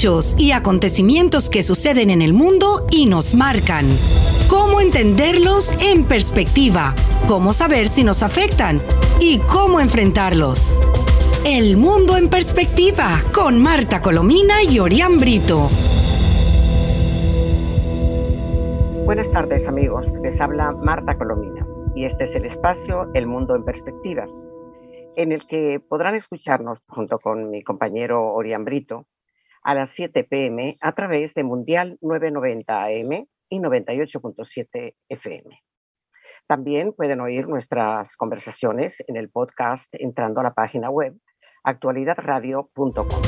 hechos 0.00 0.34
y 0.38 0.52
acontecimientos 0.52 1.50
que 1.50 1.62
suceden 1.62 2.08
en 2.08 2.22
el 2.22 2.32
mundo 2.32 2.86
y 2.90 3.04
nos 3.04 3.34
marcan. 3.34 3.84
Cómo 4.48 4.80
entenderlos 4.80 5.72
en 5.82 6.04
perspectiva, 6.04 6.94
cómo 7.28 7.52
saber 7.52 7.86
si 7.86 8.02
nos 8.02 8.22
afectan 8.22 8.80
y 9.20 9.40
cómo 9.40 9.78
enfrentarlos. 9.78 10.74
El 11.44 11.76
mundo 11.76 12.16
en 12.16 12.30
perspectiva 12.30 13.20
con 13.34 13.60
Marta 13.60 14.00
Colomina 14.00 14.62
y 14.62 14.78
Orián 14.78 15.18
Brito. 15.18 15.68
Buenas 19.04 19.30
tardes 19.32 19.68
amigos, 19.68 20.06
les 20.22 20.40
habla 20.40 20.72
Marta 20.72 21.18
Colomina 21.18 21.66
y 21.94 22.06
este 22.06 22.24
es 22.24 22.34
el 22.34 22.46
espacio 22.46 23.10
El 23.12 23.26
Mundo 23.26 23.54
en 23.54 23.64
Perspectiva, 23.64 24.26
en 25.16 25.32
el 25.32 25.46
que 25.46 25.78
podrán 25.78 26.14
escucharnos 26.14 26.78
junto 26.88 27.18
con 27.18 27.50
mi 27.50 27.62
compañero 27.62 28.32
Orián 28.32 28.64
Brito 28.64 29.04
a 29.62 29.74
las 29.74 29.90
7 29.90 30.24
pm 30.24 30.76
a 30.80 30.92
través 30.94 31.34
de 31.34 31.44
Mundial 31.44 31.98
990 32.00 32.82
AM 32.82 33.26
y 33.48 33.58
98.7 33.58 34.94
FM. 35.08 35.62
También 36.46 36.92
pueden 36.92 37.20
oír 37.20 37.46
nuestras 37.46 38.16
conversaciones 38.16 39.02
en 39.06 39.16
el 39.16 39.30
podcast 39.30 39.88
entrando 39.92 40.40
a 40.40 40.44
la 40.44 40.54
página 40.54 40.90
web 40.90 41.16
actualidadradio.com. 41.62 43.22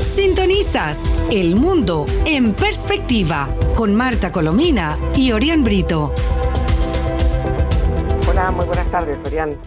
Sintonizas 0.00 1.04
El 1.32 1.56
Mundo 1.56 2.06
en 2.26 2.54
Perspectiva 2.54 3.48
con 3.74 3.94
Marta 3.94 4.30
Colomina 4.30 4.96
y 5.16 5.32
Orián 5.32 5.64
Brito. 5.64 6.12
Hola, 8.28 8.50
muy 8.52 8.66
buenas 8.66 8.88
tardes, 8.90 9.18
Orián. 9.26 9.58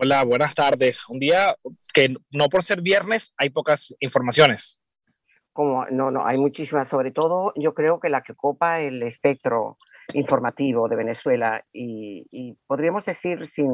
Hola, 0.00 0.22
buenas 0.22 0.54
tardes. 0.54 1.08
Un 1.08 1.18
día 1.18 1.56
que 1.92 2.14
no 2.30 2.48
por 2.48 2.62
ser 2.62 2.82
viernes 2.82 3.34
hay 3.36 3.50
pocas 3.50 3.96
informaciones. 3.98 4.80
Como, 5.52 5.86
no, 5.86 6.12
no, 6.12 6.24
hay 6.24 6.38
muchísimas. 6.38 6.86
Sobre 6.86 7.10
todo, 7.10 7.52
yo 7.56 7.74
creo 7.74 7.98
que 7.98 8.08
la 8.08 8.22
que 8.22 8.36
copa 8.36 8.80
el 8.80 9.02
espectro 9.02 9.76
informativo 10.14 10.88
de 10.88 10.94
Venezuela 10.94 11.64
y, 11.72 12.56
podríamos 12.68 13.04
decir, 13.06 13.48
sin, 13.48 13.72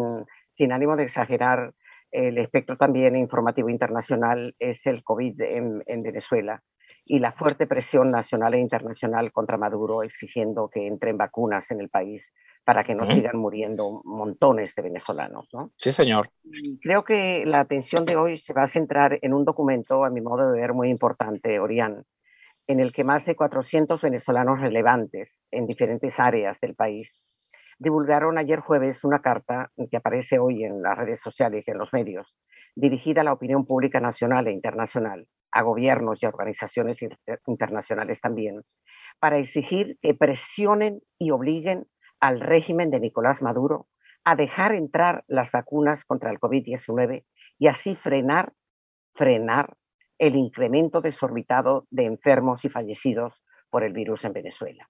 sin 0.55 0.73
ánimo 0.73 0.97
de 0.97 1.03
exagerar, 1.03 1.75
el 2.11 2.39
espectro 2.39 2.79
también 2.79 3.17
informativo 3.17 3.69
internacional 3.69 4.55
es 4.59 4.87
el 4.87 5.05
COVID 5.05 5.43
en, 5.43 5.83
en 5.85 6.03
Venezuela 6.03 6.63
y 7.07 7.19
la 7.19 7.33
fuerte 7.33 7.67
presión 7.67 8.11
nacional 8.11 8.55
e 8.55 8.61
internacional 8.61 9.31
contra 9.33 9.59
Maduro 9.59 10.03
exigiendo 10.03 10.69
que 10.69 10.87
entren 10.87 11.19
vacunas 11.19 11.71
en 11.71 11.81
el 11.81 11.91
país 11.91 12.33
para 12.65 12.83
que 12.83 12.95
no 12.95 13.07
sigan 13.07 13.37
muriendo 13.37 14.01
montones 14.05 14.75
de 14.75 14.83
venezolanos. 14.83 15.49
¿no? 15.53 15.71
Sí, 15.77 15.93
señor. 15.93 16.31
creo 16.81 17.05
que 17.05 17.45
la 17.45 17.61
atención 17.61 18.07
de 18.07 18.17
hoy 18.17 18.39
se 18.39 18.55
va 18.55 18.63
a 18.63 18.69
centrar 18.69 19.19
en 19.21 19.35
un 19.35 19.45
documento, 19.45 20.05
a 20.05 20.11
mi 20.11 20.23
modo 20.23 20.51
de 20.51 20.61
ver, 20.61 20.73
muy 20.73 20.89
importante, 20.89 21.61
Orián, 21.61 22.05
en 22.67 22.81
el 22.81 22.93
que 22.93 23.05
más 23.05 23.27
de 23.27 23.37
400 23.37 24.01
venezolanos 24.01 24.61
relevantes 24.61 25.37
en 25.51 25.67
diferentes 25.67 26.19
áreas 26.19 26.59
del 26.61 26.75
país 26.75 27.15
divulgaron 27.79 28.39
ayer 28.39 28.61
jueves 28.61 29.05
una 29.05 29.21
carta 29.21 29.69
que 29.91 29.97
aparece 29.97 30.39
hoy 30.39 30.65
en 30.65 30.81
las 30.83 30.97
redes 30.97 31.21
sociales 31.21 31.67
y 31.67 31.71
en 31.71 31.79
los 31.79 31.93
medios, 31.93 32.35
dirigida 32.77 33.21
a 33.21 33.25
la 33.25 33.33
opinión 33.33 33.67
pública 33.67 34.01
nacional 34.01 34.47
e 34.47 34.53
internacional, 34.53 35.27
a 35.53 35.63
gobiernos 35.63 36.23
y 36.23 36.27
organizaciones 36.27 36.99
internacionales 37.47 38.21
también, 38.21 38.63
para 39.21 39.39
exigir 39.39 39.99
que 40.03 40.15
presionen 40.15 41.01
y 41.19 41.31
obliguen 41.31 41.87
al 42.21 42.41
régimen 42.41 42.91
de 42.91 43.01
Nicolás 43.01 43.43
Maduro 43.43 43.87
a 44.25 44.37
dejar 44.37 44.75
entrar 44.75 45.25
las 45.29 45.53
vacunas 45.53 46.05
contra 46.05 46.31
el 46.31 46.41
COVID-19 46.41 47.25
y 47.59 47.69
así 47.69 47.95
frenar, 47.95 48.53
frenar 49.15 49.75
el 50.19 50.37
incremento 50.37 51.01
desorbitado 51.01 51.87
de 51.91 52.07
enfermos 52.07 52.65
y 52.65 52.69
fallecidos 52.69 53.43
por 53.71 53.85
el 53.85 53.93
virus 53.93 54.25
en 54.25 54.33
Venezuela. 54.33 54.89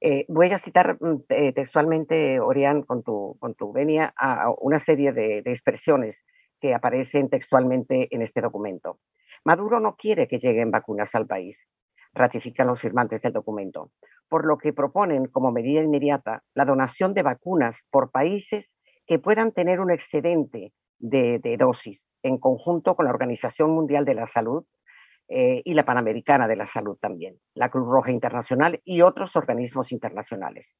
Eh, 0.00 0.24
voy 0.28 0.50
a 0.52 0.58
citar 0.58 0.98
mm, 1.00 1.52
textualmente, 1.54 2.40
Orián, 2.40 2.82
con 2.82 3.02
tu, 3.02 3.36
con 3.38 3.54
tu 3.54 3.72
venia, 3.72 4.12
a 4.16 4.50
una 4.58 4.78
serie 4.78 5.12
de 5.12 5.42
expresiones 5.46 6.24
que 6.60 6.74
aparecen 6.74 7.28
textualmente 7.28 8.08
en 8.14 8.22
este 8.22 8.40
documento. 8.40 8.98
Maduro 9.44 9.80
no 9.80 9.96
quiere 9.96 10.26
que 10.28 10.38
lleguen 10.38 10.70
vacunas 10.70 11.14
al 11.14 11.26
país, 11.26 11.66
ratifican 12.12 12.66
los 12.66 12.80
firmantes 12.80 13.22
del 13.22 13.32
documento 13.32 13.90
por 14.28 14.44
lo 14.44 14.58
que 14.58 14.72
proponen 14.72 15.26
como 15.26 15.52
medida 15.52 15.82
inmediata 15.82 16.42
la 16.54 16.64
donación 16.64 17.14
de 17.14 17.22
vacunas 17.22 17.84
por 17.90 18.10
países 18.10 18.76
que 19.06 19.18
puedan 19.18 19.52
tener 19.52 19.80
un 19.80 19.90
excedente 19.90 20.72
de, 20.98 21.56
dosis 21.58 22.02
en 22.22 22.38
conjunto 22.38 22.96
con 22.96 23.04
la 23.04 23.12
Organización 23.12 23.70
Mundial 23.70 24.04
de 24.04 24.14
la 24.14 24.26
Salud 24.26 24.64
eh, 25.28 25.62
y 25.64 25.74
la 25.74 25.84
Panamericana 25.84 26.48
de 26.48 26.56
la 26.56 26.66
Salud 26.66 26.96
también, 27.00 27.36
la 27.54 27.70
Cruz 27.70 27.86
Roja 27.86 28.10
Internacional 28.10 28.80
y 28.84 29.02
otros 29.02 29.36
organismos 29.36 29.92
internacionales. 29.92 30.74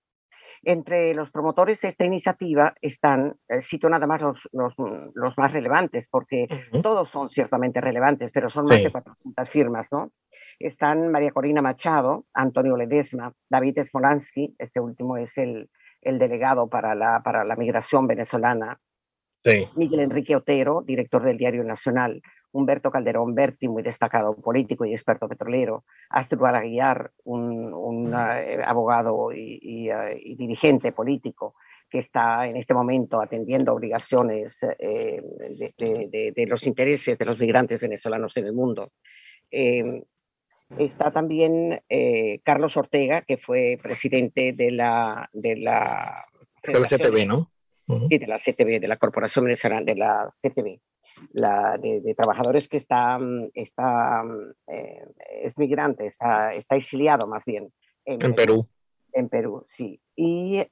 Entre 0.63 1.15
los 1.15 1.31
promotores 1.31 1.81
de 1.81 1.89
esta 1.89 2.05
iniciativa 2.05 2.75
están, 2.81 3.37
eh, 3.49 3.61
cito 3.61 3.89
nada 3.89 4.07
más 4.07 4.21
los, 4.21 4.39
los, 4.53 5.39
más 5.39 5.53
relevantes, 5.53 6.09
porque 6.09 6.47
todos 6.83 7.09
son 7.11 7.31
ciertamente 7.31 7.81
relevantes, 7.81 8.31
pero 8.33 8.51
son 8.51 8.65
más 8.65 8.79
de 8.79 8.91
400 8.91 9.49
firmas, 9.51 9.87
¿no? 9.91 10.11
están 10.59 11.11
María 11.11 11.33
Corina 11.33 11.61
Machado, 11.61 12.25
Antonio 12.33 12.77
Ledesma, 12.77 13.33
David 13.51 13.79
Smolansky, 13.83 14.55
este 14.59 14.81
último 14.81 15.17
es 15.19 15.37
el, 15.37 15.69
el 16.01 16.19
delegado 16.19 16.69
para 16.69 16.95
la, 16.95 17.21
para 17.23 17.45
la 17.45 17.57
migración 17.57 18.07
venezolana, 18.07 18.81
Miguel 19.77 20.01
Enrique 20.01 20.35
Otero, 20.35 20.83
director 20.85 21.23
del 21.23 21.37
Diario 21.37 21.63
Nacional, 21.63 22.21
Humberto 22.57 22.91
Calderón 22.91 23.35
Berti, 23.35 23.69
muy 23.69 23.83
destacado 23.83 24.35
político 24.35 24.85
y 24.85 24.93
experto 24.93 25.29
petrolero, 25.29 25.85
Astrid 26.11 26.43
Aguiar, 26.43 27.13
un, 27.25 27.73
un 27.73 28.15
eh, 28.15 28.63
abogado 28.65 29.33
y, 29.33 29.91
eh, 29.91 30.21
y, 30.23 30.37
dirigente 30.37 30.93
político 30.93 31.55
que 31.89 31.99
está 31.99 32.47
en 32.49 32.57
este 32.57 32.75
momento 32.75 33.21
atendiendo 33.21 33.73
obligaciones 33.73 34.59
eh, 34.79 35.23
de, 35.23 35.75
de, 35.77 36.33
de, 36.35 36.47
los 36.47 36.67
intereses 36.67 37.17
de 37.17 37.25
los 37.25 37.39
migrantes 37.39 37.81
venezolanos 37.81 38.37
en 38.37 38.47
el 38.47 38.53
mundo. 38.53 38.93
Está 40.79 41.13
también 41.13 41.81
eh, 41.89 42.41
Carlos 42.43 42.77
Ortega, 42.77 43.23
que 43.23 43.37
fue 43.37 43.79
presidente 43.81 44.53
de 44.53 44.73
la... 44.73 45.31
De 45.33 45.57
la, 45.57 46.25
de 46.63 46.81
la 46.81 46.87
CTV, 46.87 47.27
¿no? 47.27 47.53
Sí, 48.11 48.19
de 48.19 48.27
la 48.27 48.37
CTV, 48.37 48.81
de 48.81 48.89
la 48.89 48.97
Corporación 48.97 49.45
Venezolana, 49.45 49.83
de 49.83 49.95
la 49.95 50.29
CTV, 50.29 50.81
la 51.33 51.79
de, 51.79 52.15
trabajadores 52.17 52.69
que 52.69 52.77
está, 52.77 53.19
está 53.55 54.23
eh, 54.69 55.05
es 55.43 55.59
migrante, 55.59 56.07
está, 56.07 56.53
está 56.55 56.77
exiliado 56.77 57.27
más 57.27 57.45
bien. 57.45 57.73
En, 58.05 58.35
Perú. 58.35 58.67
En 59.13 59.29
Perú, 59.29 59.63
sí. 59.67 60.01
Y 60.15 60.65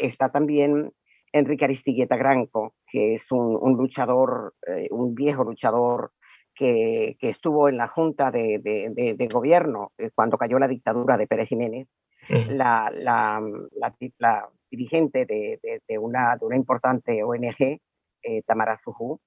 está 0.00 0.30
también 0.30 0.92
Enrique 1.32 1.64
Aristigueta 1.64 2.16
Granco, 2.16 2.74
que 2.86 3.14
es 3.14 3.30
un, 3.32 3.58
un 3.60 3.76
luchador, 3.76 4.54
eh, 4.66 4.88
un 4.90 5.14
viejo 5.14 5.42
luchador 5.44 6.12
que, 6.54 7.16
estuvo 7.20 7.68
en 7.68 7.76
la 7.76 7.88
Junta 7.88 8.30
de, 8.30 9.28
Gobierno 9.32 9.92
eh, 9.98 10.10
cuando 10.14 10.38
cayó 10.38 10.58
la 10.58 10.68
dictadura 10.68 11.16
de 11.16 11.26
Pérez 11.26 11.48
Jiménez, 11.48 11.88
la, 12.28 12.90
la, 12.94 13.42
la, 14.18 14.48
dirigente 14.70 15.26
de, 15.26 15.98
una, 15.98 16.36
de 16.36 16.46
una 16.46 16.56
importante 16.56 17.22
ONG, 17.22 17.80
eh, 18.22 18.42
Tamara 18.46 18.78
Sujú, 18.82 19.20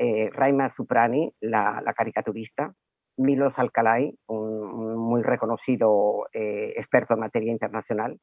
eh, 0.00 0.30
Raima 0.32 0.68
Suprani, 0.70 1.32
la, 1.40 1.82
caricaturista, 1.96 2.74
Milos 3.16 3.58
Alcalay, 3.58 4.16
un, 4.26 4.96
muy 4.96 5.22
reconocido 5.22 6.26
experto 6.32 7.14
en 7.14 7.20
materia 7.20 7.52
internacional, 7.52 8.18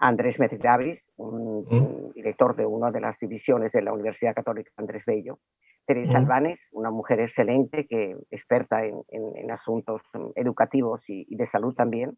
Andrés 0.00 0.40
Medvedavis, 0.40 1.12
un, 1.16 2.12
director 2.14 2.56
de 2.56 2.66
una 2.66 2.90
de 2.90 3.00
las 3.00 3.18
divisiones 3.18 3.72
de 3.72 3.82
la 3.82 3.92
Universidad 3.92 4.34
Católica 4.34 4.72
Andrés 4.76 5.04
Bello, 5.06 5.38
Teresa 5.86 6.18
Albanes, 6.18 6.68
una 6.72 6.90
mujer 6.90 7.20
excelente, 7.20 7.86
que 7.86 8.16
experta 8.30 8.84
en, 8.84 9.02
en, 9.08 9.50
asuntos 9.50 10.02
educativos 10.36 11.04
y, 11.08 11.26
de 11.34 11.46
salud 11.46 11.74
también. 11.74 12.16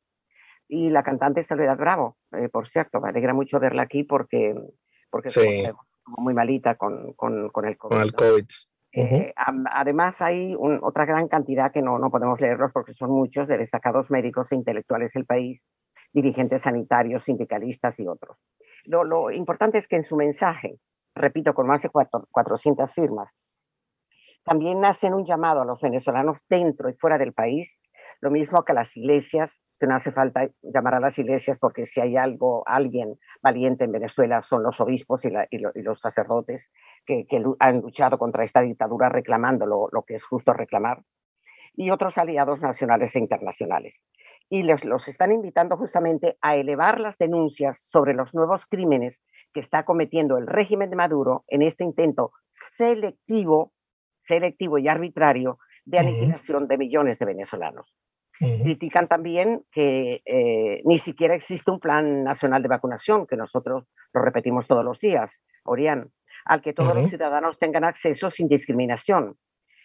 Y 0.68 0.90
la 0.90 1.02
cantante 1.02 1.42
Soledad 1.42 1.76
Bravo, 1.76 2.16
eh, 2.32 2.48
por 2.48 2.68
cierto, 2.68 3.00
me 3.00 3.08
alegra 3.08 3.34
mucho 3.34 3.58
verla 3.58 3.82
aquí 3.82 4.04
porque, 4.04 4.54
porque 5.10 5.30
sí. 5.30 5.64
muy 6.06 6.34
malita 6.34 6.76
con, 6.76 7.14
con, 7.14 7.48
con, 7.50 7.66
el 7.66 7.76
COVID. 7.76 7.94
Con 7.94 8.02
el 8.02 8.12
COVID. 8.12 8.46
Eh, 8.94 9.32
además, 9.36 10.20
hay 10.20 10.54
otra 10.58 11.06
gran 11.06 11.28
cantidad 11.28 11.72
que 11.72 11.80
no, 11.80 11.98
no 11.98 12.10
podemos 12.10 12.40
leerlos 12.40 12.72
porque 12.72 12.92
son 12.92 13.10
muchos 13.10 13.48
de 13.48 13.56
destacados 13.56 14.10
médicos 14.10 14.52
e 14.52 14.56
intelectuales 14.56 15.12
del 15.12 15.24
país, 15.24 15.66
dirigentes 16.12 16.62
sanitarios, 16.62 17.24
sindicalistas 17.24 17.98
y 18.00 18.06
otros. 18.06 18.36
Lo, 18.84 19.30
importante 19.30 19.78
es 19.78 19.86
que 19.86 19.96
en 19.96 20.04
su 20.04 20.16
mensaje, 20.16 20.78
repito, 21.14 21.54
con 21.54 21.66
más 21.66 21.82
de 21.82 21.90
400 21.90 22.92
firmas, 22.92 23.32
también 24.44 24.84
hacen 24.84 25.14
un 25.14 25.24
llamado 25.24 25.62
a 25.62 25.64
los 25.64 25.80
venezolanos 25.80 26.38
dentro 26.48 26.90
y 26.90 26.94
fuera 26.94 27.16
del 27.16 27.32
país, 27.32 27.78
lo 28.20 28.30
mismo 28.30 28.64
que 28.64 28.72
a 28.72 28.74
las 28.74 28.96
iglesias, 28.96 29.62
que 29.82 29.88
no 29.88 29.96
hace 29.96 30.12
falta 30.12 30.48
llamar 30.62 30.94
a 30.94 31.00
las 31.00 31.18
iglesias 31.18 31.58
porque 31.58 31.86
si 31.86 32.00
hay 32.00 32.16
algo, 32.16 32.62
alguien 32.68 33.18
valiente 33.42 33.82
en 33.82 33.90
Venezuela 33.90 34.40
son 34.40 34.62
los 34.62 34.80
obispos 34.80 35.24
y, 35.24 35.30
los 35.58 35.98
sacerdotes 35.98 36.70
que, 37.04 37.26
han 37.58 37.80
luchado 37.80 38.16
contra 38.16 38.44
esta 38.44 38.60
dictadura 38.60 39.08
reclamando 39.08 39.66
lo, 39.66 40.04
que 40.06 40.14
es 40.14 40.24
justo 40.24 40.52
reclamar. 40.52 41.02
y 41.74 41.90
otros 41.90 42.16
aliados 42.16 42.60
nacionales 42.60 43.16
e 43.16 43.18
internacionales. 43.18 44.00
Y 44.48 44.62
los, 44.62 44.84
los 44.84 45.08
están 45.08 45.32
invitando 45.32 45.76
justamente 45.76 46.36
a 46.40 46.54
elevar 46.54 47.00
las 47.00 47.18
denuncias 47.18 47.80
sobre 47.80 48.14
los 48.14 48.34
nuevos 48.34 48.66
crímenes 48.66 49.20
que 49.52 49.58
está 49.58 49.84
cometiendo 49.84 50.38
el 50.38 50.46
régimen 50.46 50.90
de 50.90 50.96
Maduro 50.96 51.44
en 51.48 51.62
este 51.62 51.82
intento 51.82 52.30
selectivo, 52.50 53.72
selectivo 54.22 54.78
y 54.78 54.86
arbitrario 54.86 55.58
de 55.84 55.98
aniquilación 55.98 56.68
de 56.68 56.78
millones 56.78 57.18
de 57.18 57.26
venezolanos. 57.26 57.92
Critican 58.62 59.06
también 59.06 59.64
que 59.70 60.20
eh, 60.24 60.82
ni 60.84 60.98
siquiera 60.98 61.34
existe 61.34 61.70
un 61.70 61.78
plan 61.78 62.24
nacional 62.24 62.60
de 62.62 62.68
vacunación, 62.68 63.26
que 63.26 63.36
nosotros 63.36 63.86
lo 64.12 64.22
repetimos 64.22 64.66
todos 64.66 64.84
los 64.84 64.98
días, 64.98 65.40
Orián, 65.64 66.10
al 66.44 66.60
que 66.60 66.72
todos 66.72 66.94
los 66.94 67.08
ciudadanos 67.08 67.58
tengan 67.58 67.84
acceso 67.84 68.30
sin 68.30 68.48
discriminación. 68.48 69.36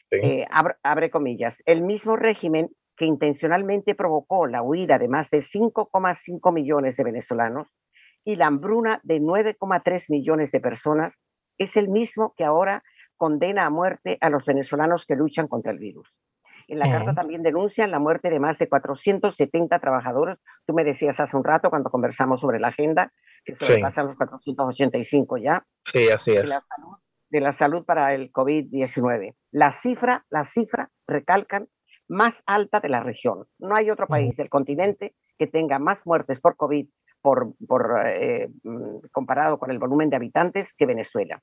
Eh, 0.09 0.45
abre, 0.83 1.11
comillas, 1.11 1.61
el 1.65 1.83
mismo 1.83 2.15
régimen 2.15 2.69
que 2.95 3.05
intencionalmente 3.05 3.93
provocó 3.93 4.47
la 4.47 4.63
huida 4.63 4.97
de 4.97 5.07
más 5.07 5.29
de 5.29 5.39
5,5 5.39 6.51
millones 6.51 6.97
de 6.97 7.03
venezolanos 7.03 7.77
y 8.23 8.37
la 8.37 8.47
hambruna 8.47 9.01
de 9.03 9.21
9,3 9.21 10.05
millones 10.09 10.51
de 10.51 10.59
personas, 10.59 11.19
es 11.59 11.77
el 11.77 11.89
mismo 11.89 12.33
que 12.35 12.43
ahora 12.43 12.83
condena 13.17 13.65
a 13.65 13.69
muerte 13.69 14.17
a 14.19 14.29
los 14.29 14.45
venezolanos 14.45 15.05
que 15.05 15.15
luchan 15.15 15.47
contra 15.47 15.71
el 15.71 15.79
virus. 15.79 16.17
En 16.67 16.79
la 16.79 16.85
carta 16.85 17.13
también 17.13 17.43
denuncian 17.43 17.91
la 17.91 17.99
muerte 17.99 18.29
de 18.29 18.39
más 18.39 18.57
de 18.57 18.67
470 18.67 19.79
trabajadores. 19.79 20.37
Tú 20.65 20.73
me 20.73 20.83
decías 20.83 21.19
hace 21.19 21.37
un 21.37 21.43
rato 21.43 21.69
cuando 21.69 21.89
conversamos 21.89 22.41
sobre 22.41 22.59
la 22.59 22.69
agenda 22.69 23.11
que 23.45 23.55
sobrepasan 23.55 24.07
los 24.07 24.17
485 24.17 25.37
ya. 25.37 25.65
Sí, 25.83 26.09
así 26.09 26.31
es. 26.31 26.49
De 26.49 26.55
la 26.55 26.61
salud, 26.61 26.97
de 27.29 27.41
la 27.41 27.53
salud 27.53 27.85
para 27.85 28.13
el 28.13 28.31
COVID-19. 28.31 29.35
La 29.51 29.71
cifra, 29.71 30.25
la 30.29 30.43
cifra, 30.43 30.89
recalcan, 31.07 31.69
más 32.09 32.43
alta 32.45 32.79
de 32.79 32.89
la 32.89 33.01
región. 33.01 33.45
No 33.59 33.75
hay 33.75 33.89
otro 33.89 34.07
país 34.07 34.35
del 34.35 34.49
continente 34.49 35.13
que 35.37 35.47
tenga 35.47 35.79
más 35.79 36.05
muertes 36.05 36.39
por 36.39 36.55
COVID 36.55 36.87
por, 37.21 37.53
por 37.67 37.99
eh, 38.05 38.49
mm, 38.63 39.07
comparado 39.11 39.57
con 39.59 39.71
el 39.71 39.79
volumen 39.79 40.09
de 40.09 40.15
habitantes 40.15 40.73
que 40.73 40.85
Venezuela. 40.85 41.41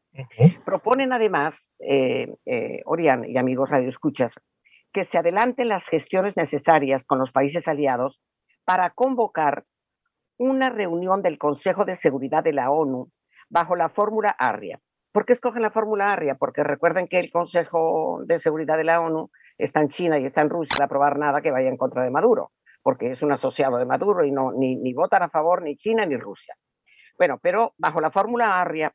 Proponen 0.64 1.12
además, 1.12 1.74
eh, 1.78 2.32
eh, 2.46 2.80
Orián 2.84 3.28
y 3.28 3.36
amigos 3.36 3.70
radioescuchas, 3.70 4.32
que 4.94 5.04
se 5.04 5.18
adelanten 5.18 5.68
las 5.68 5.84
gestiones 5.86 6.36
necesarias 6.36 7.04
con 7.04 7.18
los 7.18 7.32
países 7.32 7.66
aliados 7.66 8.22
para 8.64 8.90
convocar 8.90 9.64
una 10.38 10.70
reunión 10.70 11.20
del 11.20 11.36
Consejo 11.36 11.84
de 11.84 11.96
Seguridad 11.96 12.44
de 12.44 12.52
la 12.52 12.70
ONU 12.70 13.10
bajo 13.50 13.74
la 13.74 13.88
fórmula 13.88 14.34
ARIA. 14.38 14.80
¿Por 15.12 15.26
qué 15.26 15.32
escogen 15.32 15.62
la 15.62 15.72
fórmula 15.72 16.12
ARIA? 16.12 16.36
Porque 16.36 16.62
recuerden 16.62 17.08
que 17.08 17.18
el 17.18 17.32
Consejo 17.32 18.20
de 18.24 18.38
Seguridad 18.38 18.76
de 18.76 18.84
la 18.84 19.00
ONU 19.00 19.30
está 19.58 19.80
en 19.80 19.88
China 19.88 20.18
y 20.18 20.26
está 20.26 20.42
en 20.42 20.50
Rusia 20.50 20.76
para 20.76 20.86
aprobar 20.86 21.18
nada 21.18 21.42
que 21.42 21.50
vaya 21.50 21.68
en 21.68 21.76
contra 21.76 22.04
de 22.04 22.10
Maduro, 22.10 22.52
porque 22.80 23.10
es 23.10 23.20
un 23.22 23.32
asociado 23.32 23.78
de 23.78 23.86
Maduro 23.86 24.24
y 24.24 24.30
no, 24.30 24.52
ni, 24.52 24.76
ni 24.76 24.94
votan 24.94 25.24
a 25.24 25.28
favor 25.28 25.62
ni 25.62 25.76
China 25.76 26.06
ni 26.06 26.16
Rusia. 26.16 26.54
Bueno, 27.18 27.38
pero 27.42 27.74
bajo 27.78 28.00
la 28.00 28.12
fórmula 28.12 28.60
ARIA 28.60 28.94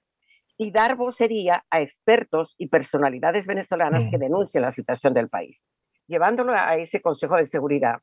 y 0.57 0.71
dar 0.71 0.95
vocería 0.95 1.65
a 1.69 1.81
expertos 1.81 2.55
y 2.57 2.67
personalidades 2.67 3.45
venezolanas 3.45 4.09
que 4.09 4.17
denuncien 4.17 4.63
la 4.63 4.71
situación 4.71 5.13
del 5.13 5.27
país 5.27 5.59
llevándolo 6.09 6.53
a 6.53 6.75
ese 6.75 7.01
Consejo 7.01 7.37
de 7.37 7.47
Seguridad, 7.47 7.99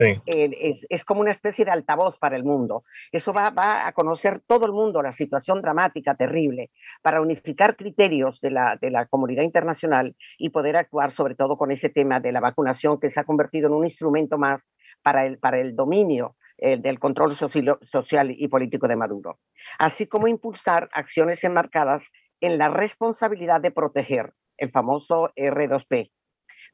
eh, 0.00 0.20
es, 0.26 0.86
es, 0.88 1.04
como 1.04 1.22
una 1.22 1.32
especie 1.32 1.64
de 1.64 1.72
altavoz 1.72 2.16
para 2.18 2.36
el 2.36 2.44
mundo. 2.44 2.84
Eso 3.10 3.32
va, 3.32 3.50
va, 3.50 3.88
a 3.88 3.92
conocer 3.92 4.40
todo 4.46 4.64
el 4.64 4.72
mundo 4.72 5.02
la 5.02 5.12
situación 5.12 5.60
dramática, 5.60 6.14
terrible, 6.14 6.70
para 7.02 7.20
unificar 7.20 7.74
criterios 7.74 8.40
de 8.40 8.52
la, 8.52 8.78
de 8.80 8.92
la 8.92 9.06
comunidad 9.06 9.42
internacional 9.42 10.14
y 10.38 10.50
poder 10.50 10.76
actuar 10.76 11.10
sobre 11.10 11.34
todo 11.34 11.56
con 11.56 11.72
ese 11.72 11.88
tema 11.88 12.20
de 12.20 12.30
la 12.30 12.38
vacunación 12.38 13.00
que 13.00 13.10
se 13.10 13.18
ha 13.18 13.24
convertido 13.24 13.66
en 13.66 13.74
un 13.74 13.84
instrumento 13.84 14.38
más 14.38 14.70
para 15.02 15.26
el, 15.26 15.38
para 15.38 15.58
el 15.58 15.74
dominio 15.74 16.36
eh, 16.58 16.76
del 16.76 17.00
control 17.00 17.34
social 17.34 18.30
y 18.30 18.46
político 18.46 18.86
de 18.86 18.96
Maduro. 18.96 19.40
Así 19.80 20.06
como 20.06 20.28
impulsar 20.28 20.88
acciones 20.92 21.42
enmarcadas 21.42 22.04
en 22.40 22.56
la 22.56 22.68
responsabilidad 22.68 23.60
de 23.60 23.72
proteger 23.72 24.32
el 24.58 24.70
famoso 24.70 25.32
R2P, 25.36 26.10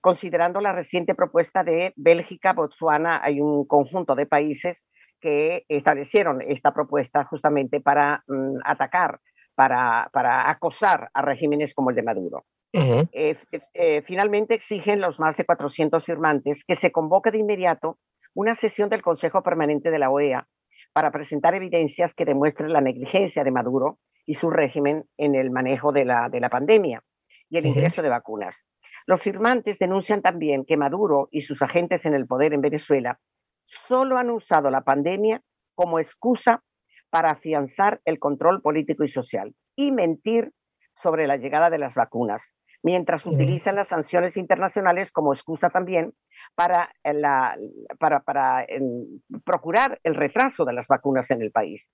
considerando 0.05 0.61
la 0.61 0.73
reciente 0.73 1.15
propuesta 1.15 1.65
de 1.65 1.95
Bélgica, 1.97 2.53
Botsuana, 2.53 3.23
hay 3.25 3.41
un 3.41 3.67
conjunto 3.67 4.15
de 4.15 4.27
países 4.27 4.85
que 5.19 5.65
establecieron 5.67 6.43
esta 6.43 6.75
propuesta 6.75 7.25
justamente 7.25 7.81
para 7.81 8.23
mm, 8.27 8.59
atacar, 8.67 9.19
para, 9.55 10.11
para, 10.13 10.51
acosar 10.51 11.09
a 11.15 11.23
regímenes 11.23 11.73
como 11.73 11.89
el 11.89 11.97
de 11.97 12.03
Maduro. 12.03 12.45
Eh, 12.75 13.39
eh, 13.73 14.03
finalmente 14.03 14.53
exigen 14.53 15.01
los 15.01 15.19
más 15.19 15.39
de 15.39 15.47
400 15.47 16.05
firmantes 16.05 16.65
que 16.67 16.75
se 16.75 16.93
convoque 16.93 17.31
de 17.31 17.39
inmediato 17.39 17.97
una 18.35 18.57
sesión 18.57 18.91
del 18.91 19.01
Consejo 19.01 19.43
Permanente 19.43 19.91
de 19.91 19.99
la 19.99 20.11
OEA 20.11 20.47
para 20.93 21.13
presentar 21.13 21.55
evidencias 21.55 22.13
que 22.13 22.27
demuestren 22.27 22.75
la 22.75 22.83
negligencia 22.83 23.43
de 23.43 23.51
Maduro 23.51 24.01
y 24.27 24.35
su 24.35 24.51
régimen 24.51 25.05
en 25.17 25.35
el 25.35 25.51
manejo 25.51 25.93
de 25.93 26.05
la, 26.05 26.29
de 26.29 26.41
la 26.41 26.51
pandemia 26.51 27.03
y 27.49 27.57
el 27.57 27.65
ingreso 27.65 28.03
de 28.03 28.11
vacunas. 28.11 28.63
Los 29.07 29.23
firmantes 29.23 29.79
denuncian 29.79 30.23
también 30.23 30.65
que 30.65 30.77
Maduro 30.79 31.29
y 31.31 31.43
sus 31.43 31.61
agentes 31.61 32.07
en 32.07 32.15
el 32.15 32.27
poder 32.27 32.55
en 32.55 32.63
Venezuela 32.63 33.21
solo 33.67 34.17
han 34.17 34.31
usado 34.31 34.71
la 34.71 34.83
pandemia 34.83 35.43
como 35.75 35.99
excusa 35.99 36.63
para 37.11 37.33
afianzar 37.33 38.01
el 38.05 38.19
control 38.19 38.63
político 38.63 39.05
y 39.05 39.09
social 39.09 39.55
y 39.77 39.93
mentir 39.93 40.53
sobre 40.95 41.27
la 41.27 41.37
llegada 41.37 41.71
de 41.71 41.79
las 41.79 41.95
vacunas, 41.95 42.55
mientras 42.85 43.27
utilizan 43.27 43.75
las 43.75 43.89
sanciones 43.89 44.37
internacionales 44.37 45.11
como 45.11 45.33
excusa 45.33 45.71
también 45.71 46.13
para, 46.55 46.91
la, 47.03 47.57
para, 47.99 48.21
para 48.21 48.67
procurar 49.45 49.99
el 50.05 50.15
retraso 50.15 50.65
de 50.65 50.75
las 50.75 50.87
vacunas 50.87 51.31
en 51.31 51.43
el 51.43 51.51
país 51.51 51.85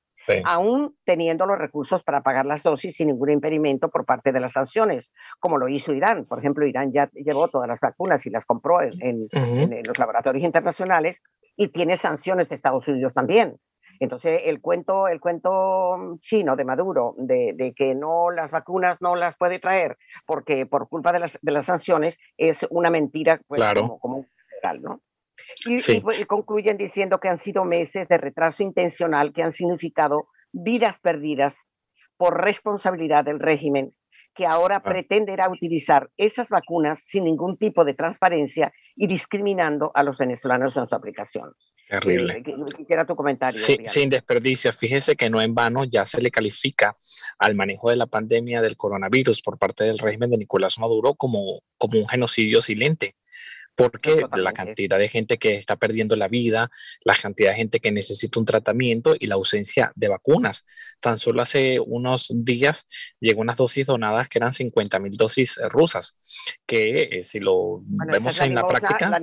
aún 0.44 0.94
teniendo 1.04 1.46
los 1.46 1.58
recursos 1.58 2.02
para 2.02 2.22
pagar 2.22 2.46
las 2.46 2.62
dosis 2.62 2.96
sin 2.96 3.08
ningún 3.08 3.30
impedimento 3.30 3.88
por 3.88 4.04
parte 4.04 4.32
de 4.32 4.40
las 4.40 4.52
sanciones, 4.52 5.12
como 5.38 5.58
lo 5.58 5.68
hizo 5.68 5.92
Irán. 5.92 6.26
Por 6.26 6.38
ejemplo, 6.38 6.66
Irán 6.66 6.92
ya 6.92 7.10
llevó 7.14 7.48
todas 7.48 7.68
las 7.68 7.80
vacunas 7.80 8.24
y 8.26 8.30
las 8.30 8.44
compró 8.44 8.80
en, 8.82 9.26
los 9.86 9.98
laboratorios 9.98 10.44
internacionales 10.44 11.20
y 11.56 11.68
tiene 11.68 11.96
sanciones 11.96 12.48
de 12.48 12.54
Estados 12.54 12.86
Unidos 12.88 13.14
también. 13.14 13.56
Entonces, 14.00 14.40
el 14.46 14.62
cuento, 14.62 15.08
el 15.08 15.20
cuento 15.20 16.18
chino 16.20 16.56
de 16.56 16.64
Maduro 16.64 17.14
de, 17.18 17.74
que 17.76 17.94
no 17.94 18.30
las 18.30 18.50
vacunas 18.50 18.96
no 19.00 19.14
las 19.14 19.36
puede 19.36 19.58
traer 19.58 19.98
porque 20.26 20.64
por 20.64 20.88
culpa 20.88 21.12
de 21.12 21.20
las, 21.20 21.38
de 21.42 21.52
las 21.52 21.66
sanciones 21.66 22.18
es 22.38 22.66
una 22.70 22.88
mentira 22.90 23.40
pues, 23.46 23.62
como, 23.74 23.98
como 24.00 24.26
general, 24.48 24.82
¿no? 24.82 25.00
Y, 25.66 26.24
concluyen 26.24 26.78
diciendo 26.78 27.18
que 27.18 27.28
han 27.28 27.38
sido 27.38 27.64
meses 27.64 28.08
de 28.08 28.16
retraso 28.16 28.62
intencional 28.62 29.32
que 29.32 29.42
han 29.42 29.52
significado 29.52 30.28
vidas 30.52 30.98
perdidas 31.00 31.54
por 32.16 32.42
responsabilidad 32.42 33.24
del 33.24 33.38
régimen 33.38 33.92
que 34.34 34.46
ahora 34.46 34.76
ah. 34.76 34.82
pretenderá 34.82 35.50
utilizar 35.50 36.08
esas 36.16 36.48
vacunas 36.48 37.02
sin 37.06 37.24
ningún 37.24 37.58
tipo 37.58 37.84
de 37.84 37.94
transparencia 37.94 38.72
y 38.96 39.06
discriminando 39.06 39.90
a 39.94 40.02
los 40.02 40.16
venezolanos 40.16 40.76
en 40.76 40.86
su 40.86 40.94
aplicación. 40.94 41.52
Terrible. 41.90 42.38
Eh, 42.38 42.42
quisiera 42.76 43.04
tu 43.04 43.16
comentario. 43.16 43.58
sin 43.84 44.10
desperdicio. 44.10 44.72
Fíjese 44.72 45.16
que 45.16 45.28
no 45.28 45.42
en 45.42 45.54
vano 45.54 45.82
ya 45.84 46.04
se 46.04 46.22
le 46.22 46.30
califica 46.30 46.96
al 47.38 47.56
manejo 47.56 47.90
de 47.90 47.96
la 47.96 48.06
pandemia 48.06 48.62
del 48.62 48.76
coronavirus 48.76 49.42
por 49.42 49.58
parte 49.58 49.82
del 49.84 49.98
régimen 49.98 50.30
de 50.30 50.38
Nicolás 50.38 50.78
Maduro 50.78 51.14
como, 51.14 51.62
como 51.78 51.98
un 51.98 52.06
genocidio 52.06 52.60
silente 52.60 53.16
porque 53.80 54.26
la 54.36 54.52
cantidad 54.52 54.98
de 54.98 55.08
gente 55.08 55.38
que 55.38 55.54
está 55.54 55.76
perdiendo 55.76 56.14
la 56.14 56.28
vida, 56.28 56.70
la 57.02 57.14
cantidad 57.14 57.50
de 57.50 57.56
gente 57.56 57.80
que 57.80 57.90
necesita 57.92 58.38
un 58.38 58.44
tratamiento 58.44 59.14
y 59.18 59.26
la 59.26 59.36
ausencia 59.36 59.90
de 59.94 60.08
vacunas. 60.08 60.66
Tan 61.00 61.16
solo 61.16 61.40
hace 61.40 61.80
unos 61.80 62.30
días 62.34 62.86
llegó 63.20 63.40
unas 63.40 63.56
dosis 63.56 63.86
donadas 63.86 64.28
que 64.28 64.38
eran 64.38 64.52
50 64.52 64.98
mil 64.98 65.12
dosis 65.12 65.58
rusas, 65.70 66.18
que 66.66 67.08
eh, 67.10 67.22
si 67.22 67.40
lo 67.40 67.82
vemos 68.10 68.38
en 68.42 68.54
la, 68.54 68.66
práctica... 68.66 69.18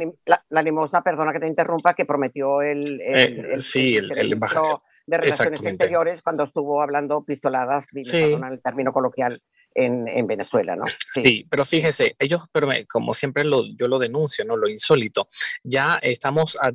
La, 0.50 0.62
limosna, 0.64 1.04
perdona 1.04 1.34
que 1.34 1.40
te 1.40 1.48
interrumpa, 1.48 1.94
que 1.94 2.06
prometió 2.06 2.62
el... 2.64 3.00
Eh, 3.02 3.58
sí, 3.58 3.98
el, 3.98 4.34
embajador 4.34 4.78
de 5.06 5.18
Relaciones 5.18 5.64
Exteriores 5.64 6.22
cuando 6.24 6.46
estuvo 6.46 6.82
hablando 6.82 7.24
pistoladas, 7.24 7.86
sí. 7.94 8.18
el 8.18 8.62
término 8.62 8.92
coloquial, 8.92 9.42
en, 9.78 10.28
Venezuela, 10.28 10.76
¿no? 10.76 10.86
Sí. 11.14 11.46
pero 11.50 11.64
fíjese, 11.64 12.16
ellos, 12.20 12.44
pero 12.52 12.70
como 12.90 13.14
siempre 13.14 13.46
lo, 13.46 13.64
yo 13.78 13.88
lo 13.88 14.00
denuncio, 14.00 14.44
¿no? 14.44 14.58
Lo 14.58 14.68
insólito. 14.68 15.28
Ya 15.64 16.00
estamos 16.02 16.58
a, 16.62 16.72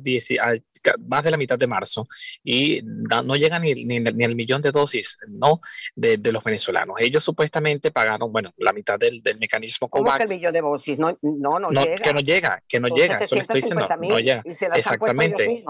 más 1.07 1.23
de 1.23 1.31
la 1.31 1.37
mitad 1.37 1.57
de 1.57 1.67
marzo 1.67 2.07
y 2.43 2.81
no 2.83 3.35
llegan 3.35 3.61
ni, 3.61 3.73
ni, 3.85 3.99
ni, 3.99 4.23
el 4.23 4.35
millón 4.35 4.61
de 4.61 4.71
dosis, 4.71 5.17
¿no? 5.27 5.59
De, 5.95 6.17
de, 6.17 6.31
los 6.31 6.43
venezolanos. 6.43 6.95
Ellos 6.99 7.23
supuestamente 7.23 7.91
pagaron, 7.91 8.31
bueno, 8.31 8.51
la 8.57 8.73
mitad 8.73 8.97
del, 8.97 9.21
del 9.21 9.37
mecanismo 9.37 9.89
COVAX. 9.89 10.05
¿Cómo 10.05 10.17
que 10.17 10.33
el 10.33 10.39
millón 10.39 10.53
de 10.53 10.61
dosis? 10.61 10.97
No, 10.97 11.17
no, 11.21 11.59
no, 11.59 11.69
llega. 11.69 11.97
Que 11.97 12.13
no 12.13 12.19
llega, 12.21 12.63
que 12.67 12.79
no 12.79 12.87
llega, 12.87 13.17
eso 13.19 13.35
le 13.35 13.41
estoy 13.41 13.61
diciendo, 13.61 13.87
no 13.87 14.19
llega. 14.19 14.43
Exactamente. 14.45 15.63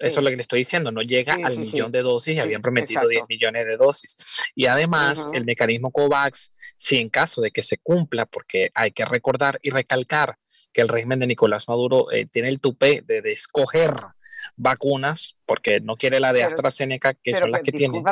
Eso 0.00 0.20
es 0.20 0.24
lo 0.24 0.30
que 0.30 0.36
le 0.36 0.42
estoy 0.42 0.60
diciendo, 0.60 0.90
no 0.90 1.02
llega 1.02 1.36
al 1.42 1.58
millón 1.58 1.90
de 1.90 2.02
dosis 2.02 2.36
y 2.36 2.40
habían 2.40 2.62
prometido 2.62 3.06
10 3.06 3.24
millones 3.28 3.66
de 3.66 3.76
dosis. 3.76 4.16
Y 4.54 4.66
además, 4.66 5.28
el 5.32 5.44
mecanismo 5.44 5.90
COVAX, 5.90 6.52
si 6.76 6.98
en 6.98 7.08
caso 7.08 7.40
de 7.40 7.50
que 7.50 7.62
se 7.62 7.78
cumpla, 7.78 8.26
porque 8.26 8.70
hay 8.74 8.92
que 8.92 9.04
recordar 9.04 9.58
y 9.62 9.70
recalcar 9.70 10.36
que 10.72 10.80
el 10.80 10.88
régimen 10.88 11.20
de 11.20 11.26
Nicolás 11.26 11.68
Maduro 11.68 12.10
eh, 12.12 12.26
tiene 12.26 12.48
el 12.48 12.60
tupé 12.60 13.02
de, 13.04 13.18
escoger 13.30 13.92
vacunas, 14.56 15.36
porque 15.44 15.80
no 15.80 15.96
quiere 15.96 16.20
la 16.20 16.32
de 16.32 16.44
AstraZeneca, 16.44 17.14
que 17.14 17.34
son 17.34 17.50
las 17.50 17.62
que 17.62 17.72
tiene. 17.72 18.02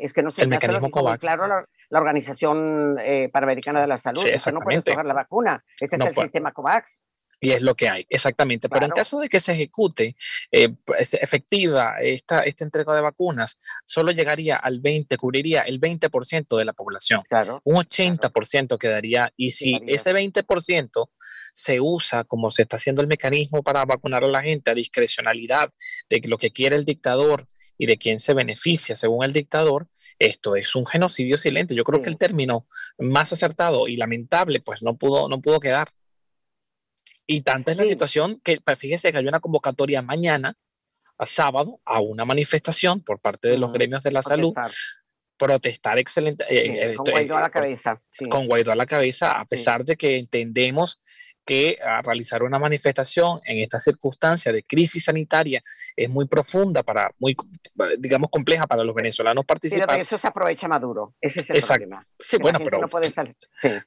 es 0.00 0.12
que 0.12 0.22
no 0.22 0.32
se 0.32 0.42
el 0.42 0.48
mecanismo 0.48 0.90
COVAX. 0.90 1.20
Claro, 1.20 1.46
la, 1.46 1.98
Organización 1.98 2.96
eh, 3.00 3.28
Panamericana 3.32 3.80
de 3.80 3.86
la 3.86 3.98
Salud, 3.98 4.22
no 4.52 4.60
puede 4.60 4.78
escoger 4.78 5.06
la 5.06 5.14
vacuna. 5.14 5.64
Este 5.80 5.96
es 5.96 6.02
el 6.02 6.14
sistema 6.14 6.52
COVAX. 6.52 7.05
Y 7.40 7.50
es 7.50 7.62
lo 7.62 7.74
que 7.74 7.88
hay, 7.88 8.06
exactamente. 8.08 8.68
Pero 8.68 8.86
en 8.86 8.92
caso 8.92 9.20
de 9.20 9.28
que 9.28 9.40
se 9.40 9.52
ejecute 9.52 10.16
eh, 10.50 10.70
pues, 10.84 11.14
efectiva 11.14 11.96
esta, 12.00 12.40
esta 12.40 12.64
entrega 12.64 12.94
de 12.94 13.02
vacunas, 13.02 13.58
solo 13.84 14.12
llegaría 14.12 14.56
al 14.56 14.80
20, 14.80 15.16
cubriría 15.18 15.62
el 15.62 15.80
20% 15.80 16.56
de 16.56 16.64
la 16.64 16.72
población. 16.72 17.22
Claro, 17.28 17.60
Un 17.64 17.76
80% 17.76 18.78
quedaría. 18.78 19.32
Y 19.36 19.50
si 19.50 19.80
ese 19.86 20.14
20% 20.14 21.10
se 21.54 21.80
usa 21.80 22.24
como 22.24 22.50
se 22.50 22.62
está 22.62 22.76
haciendo 22.76 23.02
el 23.02 23.08
mecanismo 23.08 23.62
para 23.62 23.84
vacunar 23.84 24.24
a 24.24 24.28
la 24.28 24.42
gente 24.42 24.70
a 24.70 24.74
discrecionalidad 24.74 25.70
de 26.08 26.22
lo 26.26 26.38
que 26.38 26.50
quiere 26.50 26.76
el 26.76 26.84
dictador 26.84 27.46
y 27.78 27.86
de 27.86 27.98
quién 27.98 28.20
se 28.20 28.34
beneficia 28.34 28.96
según 28.96 29.24
el 29.24 29.32
dictador, 29.32 29.88
esto 30.18 30.56
es 30.56 30.74
un 30.74 30.86
genocidio 30.86 31.36
silente. 31.36 31.74
Yo 31.74 31.84
creo 31.84 32.02
que 32.02 32.08
el 32.08 32.16
término 32.16 32.66
más 32.98 33.32
acertado 33.32 33.88
y 33.88 33.96
lamentable, 33.96 34.60
pues 34.60 34.82
no 34.82 34.96
pudo, 34.96 35.28
no 35.28 35.40
pudo 35.40 35.60
quedar. 35.60 35.88
Y 37.26 37.42
tanta 37.42 37.72
es 37.72 37.78
la 37.78 37.84
situación 37.84 38.40
que, 38.44 38.60
fíjese 38.76 39.10
que 39.10 39.18
hay 39.18 39.26
una 39.26 39.40
convocatoria 39.40 40.02
mañana, 40.02 40.54
a 41.18 41.26
sábado, 41.26 41.80
a 41.84 42.00
una 42.00 42.24
manifestación 42.24 43.00
por 43.02 43.20
parte 43.20 43.48
de 43.48 43.58
los 43.58 43.72
gremios 43.72 44.02
de 44.02 44.12
la 44.12 44.22
salud 44.22 44.52
protestar 45.36 45.98
excelente. 45.98 46.44
Eh, 46.48 46.94
con 46.94 47.10
Guaidó 47.10 47.36
a 47.36 47.40
la 47.40 47.50
cabeza. 47.50 48.00
Con 48.30 48.46
Guaidó 48.46 48.72
a 48.72 48.76
la 48.76 48.86
cabeza, 48.86 49.32
a 49.32 49.44
pesar 49.44 49.84
de 49.84 49.96
que 49.96 50.16
entendemos 50.16 51.02
que 51.46 51.78
a 51.82 52.02
realizar 52.02 52.42
una 52.42 52.58
manifestación 52.58 53.40
en 53.44 53.58
esta 53.58 53.78
circunstancia 53.78 54.52
de 54.52 54.64
crisis 54.64 55.04
sanitaria 55.04 55.62
es 55.94 56.10
muy 56.10 56.26
profunda, 56.26 56.82
para, 56.82 57.10
muy, 57.18 57.36
digamos, 57.98 58.28
compleja 58.30 58.66
para 58.66 58.82
los 58.84 58.94
venezolanos 58.94 59.44
participar. 59.46 59.86
Pero 59.86 60.02
eso 60.02 60.18
se 60.18 60.26
aprovecha 60.26 60.66
Maduro, 60.68 61.14
ese 61.20 61.40
es 61.40 61.50
el 61.50 61.62
problema. 61.62 62.06
Sí, 62.18 62.36
bueno, 62.38 62.58
pero... 62.62 62.80
No, 62.80 62.88
puede 62.88 63.08
salir. 63.08 63.36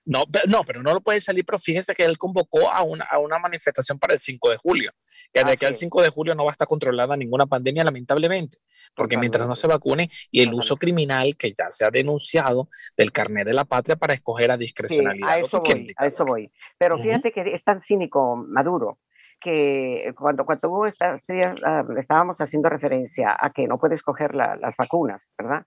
No, 0.05 0.23
no, 0.47 0.63
pero 0.63 0.81
no 0.81 0.93
lo 0.93 1.01
puede 1.01 1.19
salir, 1.19 1.45
pero 1.45 1.59
fíjese 1.59 1.93
que 1.93 2.05
él 2.05 2.17
convocó 2.17 2.71
a 2.71 2.81
una, 2.81 3.05
a 3.05 3.19
una 3.19 3.37
manifestación 3.37 3.99
para 3.99 4.13
el 4.13 4.19
5 4.19 4.49
de 4.51 4.57
julio, 4.57 4.91
que 5.33 5.43
de 5.43 5.57
que 5.57 5.65
el 5.65 5.73
5 5.73 6.01
de 6.01 6.09
julio 6.09 6.35
no 6.35 6.45
va 6.45 6.51
a 6.51 6.53
estar 6.53 6.67
controlada 6.67 7.17
ninguna 7.17 7.45
pandemia, 7.45 7.83
lamentablemente, 7.83 8.57
porque 8.95 9.17
mientras 9.17 9.47
no 9.47 9.55
se 9.55 9.67
vacune 9.67 10.09
y 10.31 10.41
el 10.41 10.53
uso 10.53 10.77
criminal 10.77 11.35
que 11.35 11.53
ya 11.57 11.69
se 11.69 11.83
ha 11.83 11.91
denunciado 11.91 12.69
del 12.95 13.11
carnet 13.11 13.45
de 13.45 13.53
la 13.53 13.65
patria 13.65 13.97
para 13.97 14.13
escoger 14.13 14.51
a 14.51 14.57
discrecionalidad. 14.57 15.29
a 15.29 15.39
eso 15.39 15.59
voy, 15.59 15.93
a 15.97 16.07
eso 16.07 16.25
voy. 16.25 16.51
Pero 16.77 16.97
fíjate 16.97 17.31
que 17.31 17.48
es 17.53 17.63
tan 17.63 17.79
cínico 17.81 18.35
Maduro 18.35 18.99
que 19.39 20.13
cuando, 20.17 20.45
cuando 20.45 20.83
ah, 20.83 21.85
estábamos 21.97 22.41
haciendo 22.41 22.69
referencia 22.69 23.35
a 23.39 23.51
que 23.51 23.67
no 23.67 23.77
puede 23.77 23.95
escoger 23.95 24.35
las 24.35 24.75
vacunas, 24.77 25.25
¿verdad? 25.37 25.65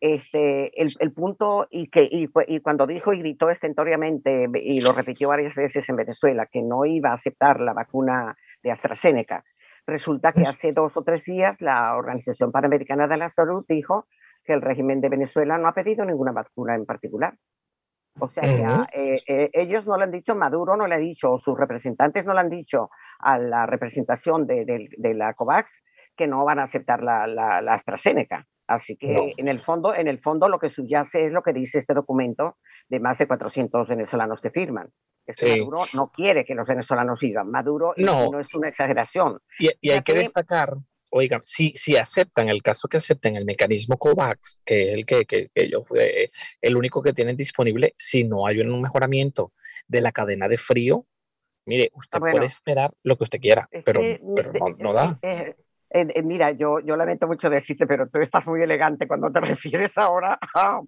Este, 0.00 0.78
el, 0.80 0.88
el 0.98 1.12
punto, 1.12 1.66
y, 1.70 1.88
que, 1.88 2.02
y, 2.02 2.28
y, 2.48 2.60
cuando 2.60 2.86
dijo 2.86 3.12
y 3.12 3.20
gritó 3.20 3.48
estentoriamente, 3.48 4.46
y 4.62 4.80
lo 4.80 4.92
repitió 4.92 5.28
varias 5.28 5.54
veces 5.54 5.88
en 5.88 5.96
Venezuela, 5.96 6.46
que 6.46 6.62
no 6.62 6.84
iba 6.84 7.10
a 7.10 7.14
aceptar 7.14 7.60
la 7.60 7.72
vacuna 7.72 8.36
de 8.62 8.70
AstraZeneca, 8.70 9.44
resulta 9.86 10.32
que 10.32 10.42
hace 10.42 10.72
dos 10.72 10.96
o 10.96 11.02
tres 11.02 11.24
días 11.24 11.60
la 11.60 11.96
Organización 11.96 12.52
Panamericana 12.52 13.06
de 13.06 13.16
la 13.16 13.30
Salud 13.30 13.64
dijo 13.68 14.06
que 14.44 14.52
el 14.52 14.62
régimen 14.62 15.00
de 15.00 15.08
Venezuela 15.08 15.56
no 15.58 15.68
ha 15.68 15.72
pedido 15.72 16.04
ninguna 16.04 16.32
vacuna 16.32 16.74
en 16.74 16.84
particular. 16.84 17.34
O 18.20 18.28
sea, 18.28 18.86
eh, 18.92 19.22
eh, 19.26 19.50
ellos 19.52 19.86
no 19.86 19.96
le 19.96 20.04
han 20.04 20.12
dicho, 20.12 20.34
Maduro 20.36 20.76
no 20.76 20.86
le 20.86 20.94
ha 20.94 20.98
dicho, 20.98 21.36
sus 21.38 21.58
representantes 21.58 22.24
no 22.24 22.32
le 22.32 22.40
han 22.40 22.50
dicho 22.50 22.90
a 23.18 23.38
la 23.38 23.66
representación 23.66 24.46
de, 24.46 24.64
de, 24.96 25.14
la 25.14 25.34
COVAX 25.34 25.82
que 26.16 26.28
no 26.28 26.44
van 26.44 26.60
a 26.60 26.64
aceptar 26.64 27.02
la, 27.02 27.26
la, 27.26 27.74
AstraZeneca. 27.74 28.44
Así 28.68 28.96
que 28.96 29.34
en, 29.36 29.48
el 29.48 29.60
fondo, 29.62 29.94
en 29.94 30.06
el 30.06 30.20
fondo 30.20 30.48
lo 30.48 30.58
que 30.58 30.68
subyace 30.68 31.26
es 31.26 31.32
lo 31.32 31.42
que 31.42 31.52
dice 31.52 31.78
este 31.78 31.92
documento 31.92 32.56
de 32.88 33.00
más 33.00 33.18
de 33.18 33.26
400 33.26 33.88
venezolanos 33.88 34.40
que 34.40 34.50
firman. 34.50 34.90
Maduro 35.42 35.82
no 35.92 36.10
quiere 36.10 36.44
que 36.44 36.54
los 36.54 36.68
venezolanos 36.68 37.18
sigan. 37.18 37.50
Maduro 37.50 37.94
no, 37.96 38.30
no 38.30 38.38
es 38.38 38.54
una 38.54 38.68
exageración. 38.68 39.40
Y, 39.58 39.70
y 39.80 39.90
hay 39.90 40.02
que 40.02 40.14
destacar 40.14 40.74
oigan, 41.16 41.40
si, 41.44 41.72
si 41.76 41.96
aceptan, 41.96 42.48
el 42.48 42.60
caso 42.60 42.88
que 42.88 42.96
acepten 42.96 43.36
el 43.36 43.44
mecanismo 43.44 43.96
COVAX, 43.96 44.60
que 44.64 44.90
es 44.90 44.98
el 44.98 45.06
que, 45.06 45.24
que, 45.24 45.48
ellos, 45.54 45.84
eh, 45.96 46.26
el 46.60 46.76
único 46.76 47.02
que 47.02 47.12
tienen 47.12 47.36
disponible, 47.36 47.94
si 47.96 48.24
no 48.24 48.46
hay 48.46 48.60
un 48.60 48.80
mejoramiento 48.80 49.52
de 49.86 50.00
la 50.00 50.10
cadena 50.10 50.48
de 50.48 50.58
frío, 50.58 51.06
mire, 51.66 51.90
usted 51.94 52.18
ah, 52.18 52.32
puede 52.32 52.46
esperar 52.46 52.90
lo 53.04 53.16
que 53.16 53.24
usted 53.24 53.38
quiera, 53.40 53.68
pero, 53.84 54.00
pero 54.34 54.52
no, 54.78 54.92
da. 54.92 55.18
Eh, 55.22 55.54
eh, 55.90 56.22
mira, 56.22 56.50
yo, 56.50 56.80
yo 56.80 56.96
lamento 56.96 57.28
mucho 57.28 57.48
decirte, 57.48 57.86
pero 57.86 58.08
tú 58.08 58.18
estás 58.18 58.44
muy 58.46 58.60
elegante 58.60 59.06
cuando 59.06 59.30
te 59.30 59.40
refieres 59.40 59.96
ahora 59.96 60.36
a, 60.52 60.80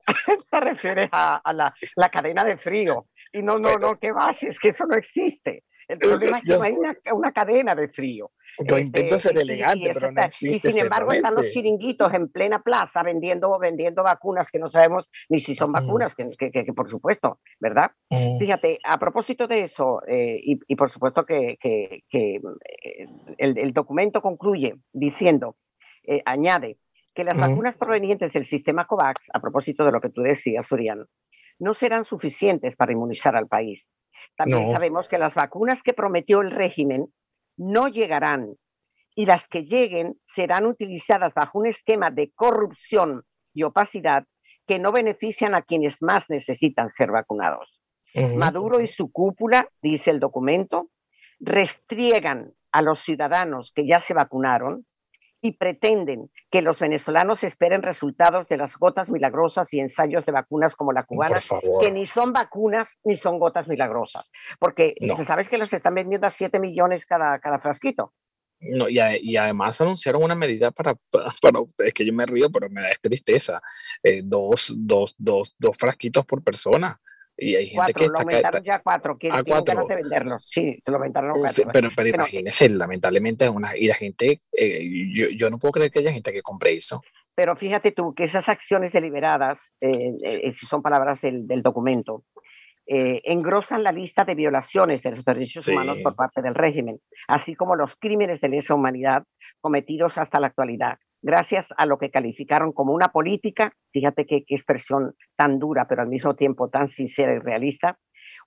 te 0.50 0.60
refieres 0.60 1.08
a, 1.12 1.40
la, 1.54 1.72
la, 1.94 2.08
cadena 2.08 2.42
de 2.42 2.56
frío. 2.56 3.06
Y 3.32 3.42
no, 3.42 3.60
no, 3.60 3.78
no, 3.78 3.96
¿qué 4.00 4.10
va? 4.10 4.32
Si 4.32 4.46
es 4.46 4.58
que 4.58 4.68
eso 4.70 4.86
no 4.86 4.96
existe. 4.96 5.62
El 5.86 5.98
problema 5.98 6.38
es 6.38 6.44
que 6.44 6.54
no 6.54 6.62
hay 6.62 6.72
una, 6.72 6.96
una 7.12 7.32
cadena 7.32 7.74
de 7.74 7.88
frío. 7.88 8.32
Yo 8.58 8.78
intento 8.78 9.16
ser 9.16 9.32
este, 9.32 9.42
elegante, 9.42 9.90
pero 9.94 10.12
no 10.12 10.22
existe 10.22 10.68
Y 10.68 10.72
sin 10.72 10.82
embargo 10.82 11.12
están 11.12 11.34
los 11.34 11.48
chiringuitos 11.50 12.12
en 12.12 12.28
plena 12.28 12.62
plaza 12.62 13.02
vendiendo, 13.02 13.58
vendiendo 13.58 14.02
vacunas 14.02 14.50
que 14.50 14.58
no 14.58 14.68
sabemos 14.68 15.08
ni 15.28 15.40
si 15.40 15.54
son 15.54 15.72
vacunas, 15.72 16.14
que, 16.14 16.30
que, 16.50 16.72
por 16.72 16.90
supuesto, 16.90 17.40
¿verdad? 17.60 17.90
Fíjate, 18.38 18.78
a 18.84 18.98
propósito 18.98 19.46
de 19.46 19.60
eso, 19.60 20.02
eh, 20.06 20.40
y, 20.42 20.58
y, 20.66 20.76
por 20.76 20.90
supuesto 20.90 21.24
que, 21.24 21.56
que 21.60 22.02
eh, 22.12 22.40
el, 23.38 23.58
el, 23.58 23.72
documento 23.72 24.20
concluye 24.20 24.74
diciendo, 24.92 25.56
eh, 26.04 26.22
añade, 26.24 26.78
que 27.14 27.24
las 27.24 27.38
vacunas 27.38 27.76
provenientes 27.76 28.32
del 28.32 28.44
sistema 28.44 28.86
COVAX, 28.86 29.28
a 29.34 29.40
propósito 29.40 29.84
de 29.84 29.92
lo 29.92 30.00
que 30.00 30.08
tú 30.08 30.22
decías, 30.22 30.70
Urián, 30.72 31.06
no 31.58 31.74
serán 31.74 32.04
suficientes 32.04 32.74
para 32.76 32.92
inmunizar 32.92 33.36
al 33.36 33.48
país. 33.48 33.90
También 34.36 34.72
sabemos 34.72 35.08
que 35.08 35.18
las 35.18 35.34
vacunas 35.34 35.82
que 35.82 35.92
prometió 35.92 36.40
el 36.40 36.50
régimen 36.50 37.12
no 37.56 37.88
llegarán 37.88 38.54
y 39.14 39.26
las 39.26 39.46
que 39.48 39.64
lleguen 39.64 40.16
serán 40.34 40.66
utilizadas 40.66 41.34
bajo 41.34 41.58
un 41.58 41.66
esquema 41.66 42.10
de 42.10 42.30
corrupción 42.34 43.24
y 43.52 43.62
opacidad 43.62 44.24
que 44.66 44.78
no 44.78 44.92
benefician 44.92 45.54
a 45.54 45.62
quienes 45.62 46.00
más 46.00 46.30
necesitan 46.30 46.88
ser 46.90 47.10
vacunados. 47.10 47.80
Maduro 48.36 48.80
y 48.80 48.88
su 48.88 49.10
cúpula, 49.10 49.68
dice 49.80 50.10
el 50.10 50.20
documento, 50.20 50.90
restriegan 51.40 52.52
a 52.70 52.82
los 52.82 53.00
ciudadanos 53.00 53.72
que 53.74 53.86
ya 53.86 54.00
se 54.00 54.14
vacunaron 54.14 54.86
y 55.42 55.52
pretenden 55.52 56.30
que 56.50 56.62
los 56.62 56.78
venezolanos 56.78 57.42
esperen 57.42 57.82
resultados 57.82 58.48
de 58.48 58.56
las 58.56 58.76
gotas 58.76 59.08
milagrosas 59.08 59.74
y 59.74 59.80
ensayos 59.80 60.24
de 60.24 60.30
vacunas 60.30 60.76
como 60.76 60.92
la 60.92 61.02
cubana, 61.02 61.38
que 61.80 61.90
ni 61.90 62.06
son 62.06 62.32
vacunas 62.32 62.96
ni 63.02 63.16
son 63.16 63.40
gotas 63.40 63.66
milagrosas, 63.66 64.30
porque 64.60 64.94
sabes 65.26 65.48
que 65.48 65.58
las 65.58 65.72
están 65.72 65.96
vendiendo 65.96 66.28
a 66.28 66.30
7 66.30 66.60
millones 66.60 67.04
cada, 67.06 67.40
cada 67.40 67.58
frasquito. 67.58 68.14
No, 68.60 68.88
y, 68.88 69.00
y, 69.22 69.36
además 69.36 69.80
anunciaron 69.80 70.22
una 70.22 70.36
medida 70.36 70.70
para, 70.70 70.94
para, 71.42 71.60
es 71.84 71.92
que 71.92 72.06
yo 72.06 72.12
me 72.12 72.24
río, 72.24 72.48
pero 72.48 72.70
me 72.70 72.82
da 72.82 72.90
tristeza, 73.00 73.60
eh, 74.04 74.22
dos, 74.24 74.72
dos, 74.76 75.16
dos, 75.18 75.56
dos 75.58 75.76
frasquitos 75.76 76.24
por 76.24 76.44
persona. 76.44 77.00
Y 77.42 77.56
hay 77.56 77.66
gente 77.66 77.92
que 77.92 78.06
lo 78.06 78.14
está 78.14 78.22
aumentaron 78.22 78.62
ya 78.62 78.78
cuatro, 78.78 79.18
que 79.18 79.28
a 79.28 79.42
cuatro. 79.42 79.84
de 79.86 79.96
venderlos. 79.96 80.48
Sí, 80.48 80.78
se 80.84 80.90
lo 80.90 80.98
aumentaron 80.98 81.30
a 81.30 81.32
cuatro. 81.34 81.64
pero, 81.72 81.88
pero 81.96 82.08
imagínense, 82.08 82.68
lamentablemente, 82.68 83.48
una, 83.48 83.76
y 83.76 83.88
la 83.88 83.94
gente, 83.94 84.40
eh, 84.52 85.10
yo, 85.12 85.26
yo, 85.30 85.50
no 85.50 85.58
puedo 85.58 85.72
creer 85.72 85.90
que 85.90 85.98
haya 85.98 86.12
gente 86.12 86.32
que 86.32 86.42
compre 86.42 86.72
eso. 86.72 87.02
Pero 87.34 87.56
fíjate 87.56 87.90
tú 87.90 88.14
que 88.14 88.24
esas 88.24 88.48
acciones 88.48 88.92
deliberadas, 88.92 89.60
eh, 89.80 90.14
eh, 90.24 90.52
si 90.52 90.66
son 90.66 90.82
palabras 90.82 91.20
del, 91.20 91.46
del 91.46 91.62
documento, 91.62 92.24
engrosan 92.84 93.82
la 93.84 93.92
lista 93.92 94.24
de 94.24 94.34
violaciones 94.34 95.02
de 95.02 95.12
los 95.12 95.24
derechos 95.24 95.66
humanos 95.66 95.98
por 96.02 96.14
parte 96.14 96.42
del 96.42 96.54
régimen, 96.54 97.00
así 97.26 97.54
como 97.54 97.74
los 97.74 97.96
crímenes 97.96 98.40
de 98.40 98.48
lesa 98.48 98.74
humanidad 98.74 99.24
cometidos 99.60 100.18
hasta 100.18 100.40
la 100.40 100.48
actualidad, 100.48 100.98
gracias 101.22 101.68
a 101.76 101.86
lo 101.86 101.98
que 101.98 102.10
calificaron 102.10 102.72
como 102.72 102.92
una 102.92 103.08
política, 103.08 103.74
fíjate 103.92 104.26
qué, 104.26 104.44
expresión 104.48 105.14
tan 105.36 105.58
dura, 105.58 105.86
pero 105.88 106.02
al 106.02 106.08
mismo 106.08 106.34
tiempo 106.34 106.68
tan 106.68 106.88
sincera 106.88 107.34
y 107.34 107.38
realista, 107.38 107.98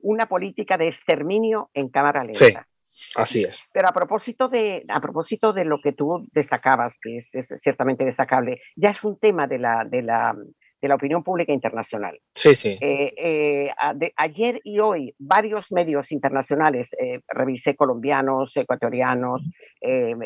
una 0.02 0.28
política 0.28 0.78
de 0.78 0.88
exterminio 0.88 1.70
en 1.74 1.90
cámara 1.90 2.24
lenta. 2.24 2.68
Sí, 2.86 3.12
así 3.16 3.44
es. 3.44 3.70
Pero 3.74 3.88
a 3.88 3.94
propósito 3.94 4.50
de, 4.50 4.84
a 4.94 5.00
propósito 5.00 5.54
de 5.54 5.66
lo 5.66 5.80
que 5.82 5.94
tú 5.94 6.28
destacabas, 6.34 6.94
que 7.02 7.16
es, 7.16 7.30
ciertamente 7.62 8.04
destacable, 8.04 8.62
ya 8.76 8.90
es 8.90 9.04
un 9.04 9.18
tema 9.18 9.48
de 9.48 9.58
la, 9.58 9.86
de 9.90 10.02
la, 10.02 10.36
de 10.82 10.88
la 10.88 10.96
opinión 10.96 11.24
pública 11.24 11.54
internacional. 11.54 12.20
Sí, 12.34 12.54
sí. 12.56 12.78
Eh, 12.82 13.14
eh, 13.18 13.72
ayer 14.18 14.60
y 14.64 14.80
hoy, 14.80 15.16
varios 15.18 15.72
medios 15.72 16.12
internacionales, 16.12 16.90
revisé 17.28 17.76
colombianos, 17.76 18.56
ecuatorianos, 18.56 19.42
em, 19.82 20.22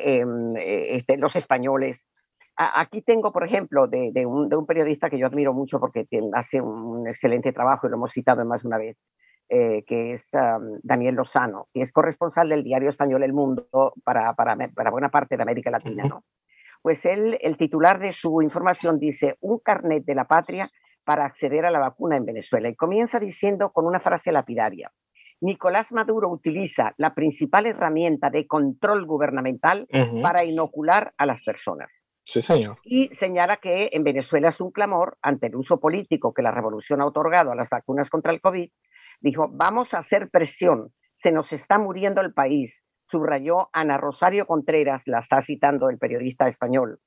este, 0.58 1.18
los 1.18 1.36
españoles. 1.36 2.06
Aquí 2.60 3.02
tengo, 3.02 3.32
por 3.32 3.46
ejemplo, 3.46 3.88
de, 3.88 4.12
un, 4.26 4.50
de, 4.50 4.56
un, 4.58 4.66
periodista 4.66 5.10
que 5.10 5.18
yo 5.18 5.28
admiro 5.28 5.54
mucho 5.54 5.80
porque 5.80 6.06
hace 6.34 6.60
un 6.60 7.08
excelente 7.08 7.54
trabajo 7.54 7.88
y 7.88 7.90
lo 7.90 7.96
hemos 7.96 8.12
citado 8.12 8.44
más 8.44 8.62
de 8.62 8.68
una 8.68 8.78
vez, 8.78 8.98
eh, 9.48 9.84
que 9.88 10.12
es 10.12 10.30
Daniel 10.84 11.16
Lozano, 11.16 11.70
que 11.74 11.82
es 11.82 11.92
corresponsal 11.94 12.50
del 12.50 12.64
diario 12.64 12.90
español 12.90 13.24
El 13.24 13.34
Mundo 13.34 13.68
para, 14.04 14.34
para, 14.34 14.58
para 14.76 14.92
buena 14.92 15.10
parte 15.10 15.38
de 15.38 15.44
América 15.44 15.72
Latina. 15.72 16.04
¿no? 16.04 16.26
Pues 16.82 17.06
él, 17.06 17.38
el 17.42 17.56
titular 17.56 18.00
de 18.00 18.12
su 18.12 18.42
información 18.42 19.00
dice, 19.00 19.38
un 19.40 19.60
carnet 19.60 20.04
de 20.04 20.16
la 20.16 20.26
patria 20.26 20.68
para 21.06 21.26
acceder 21.26 21.66
a 21.66 21.72
la 21.72 21.80
vacuna 21.80 22.18
en 22.18 22.26
Venezuela. 22.26 22.70
Y 22.70 22.76
comienza 22.76 23.20
diciendo 23.20 23.72
con 23.72 23.86
una 23.86 24.00
frase 24.00 24.32
lapidaria. 24.32 24.92
Nicolás 25.42 25.94
Maduro 25.94 26.30
utiliza 26.30 26.94
la 26.98 27.16
principal 27.16 27.66
herramienta 27.66 28.30
de 28.30 28.46
control 28.46 29.06
gubernamental 29.06 29.88
para 30.22 30.44
inocular 30.44 31.14
a 31.18 31.26
las 31.26 31.42
personas. 31.42 31.90
Sí, 32.30 32.42
señor. 32.42 32.78
Y 32.84 33.08
señala 33.16 33.56
que 33.56 33.90
en 33.92 34.04
Venezuela 34.04 34.50
es 34.50 34.62
un 34.62 34.70
clamor 34.70 35.18
ante 35.24 35.48
el 35.48 35.56
uso 35.56 35.80
político 35.80 36.32
que 36.32 36.44
la 36.44 36.52
revolución 36.52 37.02
ha 37.02 37.08
otorgado 37.08 37.52
a 37.52 37.56
las 37.56 37.70
vacunas 37.70 38.12
contra 38.12 38.32
el 38.32 38.40
COVID. 38.40 38.70
Dijo, 39.20 39.48
vamos 39.52 39.96
a 39.96 39.98
hacer 39.98 40.30
presión, 40.30 40.94
se 41.16 41.32
nos 41.32 41.52
está 41.54 41.80
muriendo 41.80 42.22
el 42.22 42.32
país, 42.32 42.84
subrayó 43.08 43.70
Ana 43.74 43.98
Rosario 43.98 44.46
Contreras, 44.46 45.08
la 45.08 45.22
está 45.22 45.42
citando 45.42 45.90
el 45.90 45.98
periodista 45.98 46.48
español, 46.48 47.00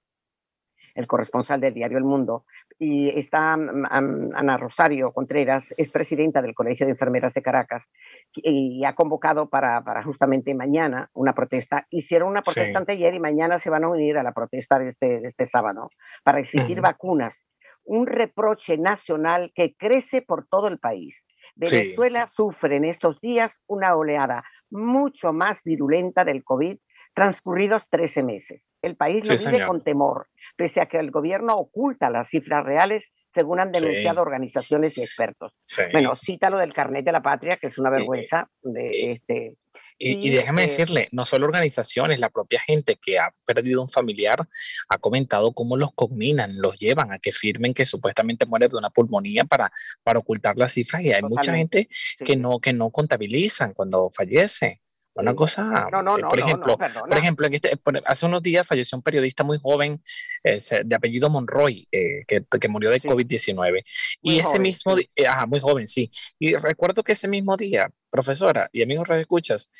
el 0.94 1.06
corresponsal 1.06 1.60
del 1.60 1.74
diario 1.74 1.98
El 1.98 2.04
Mundo, 2.04 2.44
y 2.78 3.08
está 3.18 3.56
mm, 3.56 4.32
Ana 4.34 4.56
Rosario 4.56 5.12
Contreras, 5.12 5.74
es 5.76 5.90
presidenta 5.90 6.42
del 6.42 6.54
Colegio 6.54 6.86
de 6.86 6.92
Enfermeras 6.92 7.34
de 7.34 7.42
Caracas, 7.42 7.90
y 8.34 8.84
ha 8.84 8.94
convocado 8.94 9.48
para, 9.48 9.82
para 9.82 10.02
justamente 10.02 10.54
mañana 10.54 11.10
una 11.14 11.32
protesta. 11.32 11.86
Hicieron 11.90 12.28
una 12.28 12.42
protesta 12.42 12.84
ayer 12.88 13.14
y 13.14 13.20
mañana 13.20 13.58
se 13.58 13.70
van 13.70 13.84
a 13.84 13.88
unir 13.88 14.18
a 14.18 14.22
la 14.22 14.32
protesta 14.32 14.78
de 14.78 14.88
este, 14.88 15.20
de 15.20 15.28
este 15.28 15.46
sábado 15.46 15.90
para 16.22 16.40
exigir 16.40 16.80
vacunas. 16.80 17.46
Un 17.84 18.06
reproche 18.06 18.78
nacional 18.78 19.52
que 19.54 19.74
crece 19.74 20.22
por 20.22 20.46
todo 20.46 20.68
el 20.68 20.78
país. 20.78 21.24
Venezuela 21.56 22.30
sufre 22.34 22.76
en 22.76 22.84
estos 22.84 23.20
días 23.20 23.60
una 23.66 23.96
oleada 23.96 24.44
mucho 24.70 25.32
más 25.32 25.62
virulenta 25.64 26.24
del 26.24 26.44
COVID 26.44 26.78
transcurridos 27.14 27.82
13 27.90 28.22
meses. 28.22 28.72
El 28.82 28.96
país 28.96 29.28
lo 29.28 29.36
vive 29.36 29.66
con 29.66 29.82
temor, 29.82 30.28
pese 30.56 30.80
a 30.80 30.86
que 30.86 30.98
el 30.98 31.10
gobierno 31.10 31.56
oculta 31.56 32.10
las 32.10 32.28
cifras 32.28 32.64
reales, 32.64 33.12
según 33.34 33.60
han 33.60 33.72
denunciado 33.72 34.20
organizaciones 34.20 34.98
y 34.98 35.02
expertos. 35.02 35.54
Bueno, 35.92 36.16
cita 36.16 36.50
lo 36.50 36.58
del 36.58 36.72
carnet 36.74 37.04
de 37.04 37.12
la 37.12 37.22
patria, 37.22 37.56
que 37.56 37.66
es 37.66 37.78
una 37.78 37.90
vergüenza 37.90 38.48
de 38.62 39.12
este 39.12 39.56
y, 40.04 40.30
déjame 40.30 40.62
decirle, 40.62 41.08
no 41.12 41.24
solo 41.24 41.46
organizaciones, 41.46 42.18
la 42.18 42.30
propia 42.30 42.60
gente 42.60 42.96
que 42.96 43.20
ha 43.20 43.32
perdido 43.46 43.80
un 43.80 43.88
familiar 43.88 44.48
ha 44.88 44.98
comentado 44.98 45.52
cómo 45.52 45.76
los 45.76 45.92
combinan, 45.92 46.60
los 46.60 46.76
llevan 46.78 47.12
a 47.12 47.20
que 47.20 47.30
firmen 47.30 47.72
que 47.72 47.86
supuestamente 47.86 48.44
muere 48.44 48.68
de 48.68 48.76
una 48.76 48.90
pulmonía 48.90 49.44
para, 49.44 49.70
para 50.02 50.18
ocultar 50.18 50.58
las 50.58 50.72
cifras 50.72 51.02
y 51.02 51.12
hay 51.12 51.22
mucha 51.22 51.54
gente 51.54 51.88
que, 52.24 52.36
no, 52.36 52.58
que 52.58 52.72
no 52.72 52.90
contabilizan 52.90 53.74
cuando 53.74 54.10
fallece. 54.10 54.80
Una 55.14 55.34
cosa, 55.34 55.88
no, 55.92 56.02
no, 56.02 56.16
eh, 56.16 56.22
no, 56.22 56.28
por 56.28 56.38
ejemplo, 56.38 56.78
por 56.78 57.18
ejemplo, 57.18 57.46
en 57.46 57.54
este, 57.54 57.78
hace 58.06 58.26
unos 58.26 58.42
días 58.42 58.66
falleció 58.66 58.96
un 58.96 59.02
periodista 59.02 59.44
muy 59.44 59.58
joven 59.58 60.00
de 60.42 60.94
apellido 60.94 61.28
Monroy, 61.28 61.86
eh, 61.92 62.24
que, 62.26 62.42
que, 62.58 62.68
murió 62.68 62.90
de 62.90 63.00
COVID-19. 63.02 63.84
Y 64.22 64.38
ese 64.38 64.58
mismo, 64.58 64.96
día, 64.96 65.06
eh, 65.14 65.26
ajá, 65.26 65.46
muy 65.46 65.60
joven, 65.60 65.86
sí. 65.86 66.10
Y 66.38 66.56
recuerdo 66.56 67.02
que 67.02 67.12
ese 67.12 67.28
mismo 67.28 67.58
día, 67.58 67.90
profesora 68.10 68.70
y 68.72 68.82
amigos 68.82 69.10
escuchas, 69.10 69.70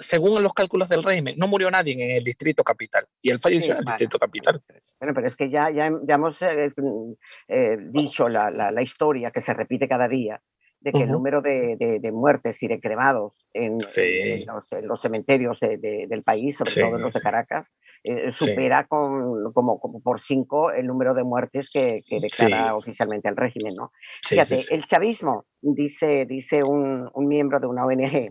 según 0.00 0.40
los 0.42 0.54
cálculos 0.54 0.88
del 0.88 1.02
régimen, 1.02 1.34
no 1.36 1.48
murió 1.48 1.68
nadie 1.70 1.94
en 1.94 2.10
el 2.12 2.22
distrito 2.22 2.62
capital. 2.62 3.06
Y 3.20 3.30
él 3.30 3.40
falleció 3.40 3.72
en 3.72 3.80
el 3.80 3.84
distrito 3.86 4.20
capital. 4.20 4.62
Bueno, 5.00 5.14
pero 5.14 5.26
es 5.26 5.34
que 5.34 5.50
ya, 5.50 5.68
ya, 5.70 5.90
ya 6.06 6.14
hemos 6.14 6.38
dicho 7.90 8.28
la, 8.28 8.50
la, 8.50 8.70
la 8.70 8.82
historia 8.82 9.32
que 9.32 9.42
se 9.42 9.52
repite 9.52 9.88
cada 9.88 10.06
día 10.06 10.40
de 10.86 10.92
que 10.92 11.02
el 11.02 11.10
número 11.10 11.42
de, 11.42 11.98
de, 12.00 12.12
muertes 12.12 12.62
y 12.62 12.68
de 12.68 12.78
cremados 12.78 13.32
en, 13.52 13.76
los, 14.84 15.02
cementerios 15.02 15.58
del 15.58 16.22
país, 16.24 16.56
sobre 16.56 16.86
todo 16.86 16.96
en 16.96 17.02
los 17.02 17.12
de 17.12 17.20
Caracas, 17.20 17.72
eh, 18.04 18.30
supera 18.30 18.86
con, 18.86 19.52
como, 19.52 19.80
como, 19.80 20.00
por 20.00 20.20
cinco 20.20 20.70
el 20.70 20.86
número 20.86 21.12
de 21.12 21.24
muertes 21.24 21.70
que, 21.72 21.98
que 22.08 22.20
declara 22.20 22.76
oficialmente 22.76 23.28
el 23.28 23.36
régimen. 23.36 23.74
¿no? 23.74 23.90
Fíjate, 24.24 24.58
el 24.70 24.86
chavismo, 24.86 25.46
dice, 25.60 26.24
dice 26.24 26.62
un, 26.62 27.10
un 27.12 27.26
miembro 27.26 27.58
de 27.58 27.66
una 27.66 27.84
ONG, 27.84 28.30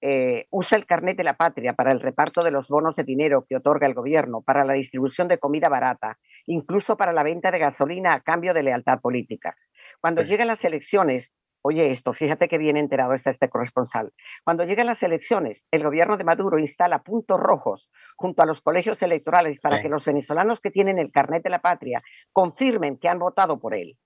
eh, 0.00 0.48
usa 0.50 0.76
el 0.76 0.86
carnet 0.86 1.16
de 1.16 1.22
la 1.22 1.36
patria 1.36 1.74
para 1.74 1.92
el 1.92 2.00
reparto 2.00 2.40
de 2.40 2.50
los 2.50 2.66
bonos 2.66 2.96
de 2.96 3.04
dinero 3.04 3.46
que 3.48 3.54
otorga 3.54 3.86
el 3.86 3.94
gobierno, 3.94 4.42
para 4.42 4.64
la 4.64 4.72
distribución 4.72 5.28
de 5.28 5.38
comida 5.38 5.68
barata, 5.68 6.18
incluso 6.46 6.96
para 6.96 7.12
la 7.12 7.22
venta 7.22 7.52
de 7.52 7.60
gasolina 7.60 8.14
a 8.14 8.20
cambio 8.20 8.52
de 8.52 8.64
lealtad 8.64 8.98
política. 9.00 9.54
Cuando 10.00 10.22
llegan 10.22 10.48
las 10.48 10.64
elecciones, 10.64 11.32
Oye, 11.66 11.92
esto, 11.92 12.12
fíjate 12.12 12.46
que 12.46 12.58
bien 12.58 12.76
enterado 12.76 13.14
está 13.14 13.30
este 13.30 13.48
corresponsal. 13.48 14.12
Cuando 14.44 14.64
llegan 14.64 14.84
las 14.84 15.02
elecciones, 15.02 15.64
el 15.70 15.82
gobierno 15.82 16.18
de 16.18 16.24
Maduro 16.24 16.58
instala 16.58 17.02
puntos 17.02 17.40
rojos 17.40 17.88
junto 18.16 18.42
a 18.42 18.46
los 18.46 18.60
colegios 18.60 19.00
electorales 19.00 19.60
para 19.62 19.80
que 19.80 19.88
los 19.88 20.04
venezolanos 20.04 20.60
que 20.60 20.70
tienen 20.70 20.98
el 20.98 21.10
carnet 21.10 21.42
de 21.42 21.48
la 21.48 21.62
patria 21.62 22.02
confirmen 22.34 22.98
que 22.98 23.08
han 23.08 23.18
votado 23.18 23.58
por 23.58 23.74
él. 23.74 23.96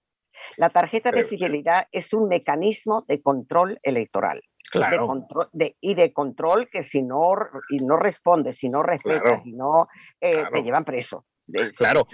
La 0.56 0.70
tarjeta 0.70 1.10
de 1.10 1.24
fidelidad 1.24 1.88
es 1.90 2.12
un 2.12 2.28
mecanismo 2.28 3.04
de 3.08 3.20
control 3.20 3.76
electoral. 3.82 4.40
Claro. 4.70 5.08
y 5.80 5.94
de 5.94 6.12
control 6.12 6.68
que 6.70 6.82
si 6.82 7.02
no, 7.02 7.32
y 7.70 7.78
no 7.78 7.96
responde, 7.96 8.52
si 8.52 8.68
no 8.68 8.82
respeta, 8.82 9.42
si 9.42 9.52
no, 9.52 9.88
eh, 10.20 10.44
te 10.52 10.62
llevan 10.62 10.84
preso. 10.84 11.24
Claro, 11.76 12.06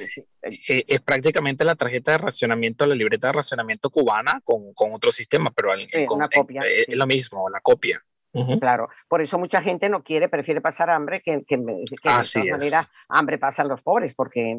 eh, 0.43 0.85
es 0.87 1.01
prácticamente 1.01 1.65
la 1.65 1.75
tarjeta 1.75 2.13
de 2.13 2.19
racionamiento, 2.19 2.87
la 2.87 2.95
libreta 2.95 3.29
de 3.29 3.33
racionamiento 3.33 3.91
cubana 3.91 4.41
con, 4.45 4.73
con 4.75 4.93
otro 4.93 5.11
sistema, 5.11 5.51
pero 5.51 5.71
con, 6.07 6.19
una 6.19 6.29
copia, 6.29 6.63
eh, 6.63 6.85
es 6.89 6.97
lo 6.97 7.07
mismo, 7.07 7.49
la 7.49 7.61
copia. 7.61 8.03
Claro, 8.61 8.89
por 9.07 9.23
eso 9.23 9.39
mucha 9.39 9.63
gente 9.63 9.89
no 9.89 10.03
quiere, 10.03 10.29
prefiere 10.29 10.61
pasar 10.61 10.91
hambre 10.91 11.23
que, 11.23 11.45
que, 11.45 11.57
de 11.57 11.85
todas 12.03 12.35
maneras 12.37 12.91
hambre 13.09 13.39
pasan 13.39 13.69
los 13.69 13.81
pobres, 13.81 14.13
porque 14.13 14.41
en, 14.51 14.59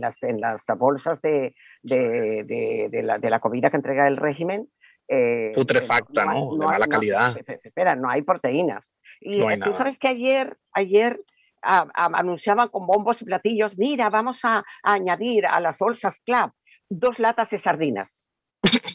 las, 0.00 0.22
en 0.24 0.40
las 0.40 0.66
bolsas 0.76 1.22
de, 1.22 1.54
de, 1.82 2.88
de, 2.90 3.02
la, 3.04 3.18
de 3.18 3.30
la 3.30 3.38
comida 3.38 3.70
que 3.70 3.76
entrega 3.76 4.08
el 4.08 4.16
régimen, 4.16 4.68
eh, 5.08 5.52
putrefacta, 5.54 6.24
¿no? 6.24 6.56
de 6.56 6.66
mala 6.66 6.88
calidad. 6.88 7.36
espera, 7.62 7.94
no 7.94 8.10
hay 8.10 8.22
proteínas. 8.22 8.92
Y 9.20 9.40
tú 9.60 9.72
sabes 9.74 9.98
que 9.98 10.08
ayer, 10.08 10.58
ayer 10.72 11.20
anunciaban 11.62 12.68
con 12.68 12.86
bombos 12.86 13.22
y 13.22 13.24
platillos, 13.24 13.76
mira, 13.76 14.08
vamos 14.08 14.44
a, 14.44 14.64
añadir 14.82 15.46
a 15.46 15.60
las 15.60 15.78
bolsas 15.78 16.20
Club 16.20 16.52
dos 16.88 17.18
latas 17.18 17.50
de 17.50 17.58
sardinas. 17.58 18.26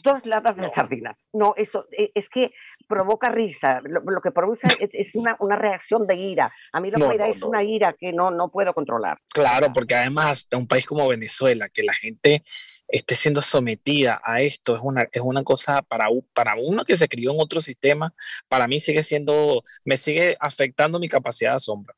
Dos 0.02 0.26
latas 0.26 0.56
de 0.56 0.68
sardinas. 0.70 1.16
No, 1.32 1.54
eso 1.56 1.86
e, 1.96 2.10
es 2.14 2.28
que 2.28 2.52
provoca 2.88 3.30
risa. 3.30 3.80
Lo, 3.84 4.20
que 4.20 4.30
produce 4.30 4.66
es, 4.80 5.14
una, 5.14 5.36
una, 5.40 5.56
reacción 5.56 6.06
de 6.06 6.16
ira. 6.16 6.52
A 6.72 6.80
mí 6.80 6.90
lo 6.90 6.98
que 6.98 7.06
me 7.06 7.16
da 7.16 7.28
es 7.28 7.42
una 7.42 7.62
ira 7.62 7.94
que 7.98 8.12
no, 8.12 8.30
no 8.30 8.50
puedo 8.50 8.74
controlar. 8.74 9.18
Claro, 9.32 9.72
porque 9.72 9.94
además 9.94 10.46
en 10.50 10.60
un 10.60 10.66
país 10.66 10.84
como 10.84 11.08
Venezuela, 11.08 11.68
que 11.68 11.82
la 11.82 11.94
gente 11.94 12.42
esté 12.88 13.14
siendo 13.14 13.40
sometida 13.40 14.20
a 14.22 14.42
esto, 14.42 14.76
es 14.76 14.82
una, 14.82 15.08
es 15.10 15.22
una 15.22 15.42
cosa 15.42 15.80
para, 15.82 16.06
para 16.34 16.56
uno 16.58 16.84
que 16.84 16.96
se 16.96 17.08
crió 17.08 17.32
en 17.32 17.40
otro 17.40 17.60
sistema, 17.60 18.12
para 18.48 18.68
mí 18.68 18.80
sigue 18.80 19.02
siendo, 19.02 19.62
me 19.84 19.96
sigue 19.96 20.36
afectando 20.40 20.98
mi 20.98 21.08
capacidad 21.08 21.52
de 21.52 21.56
asombro. 21.56 21.94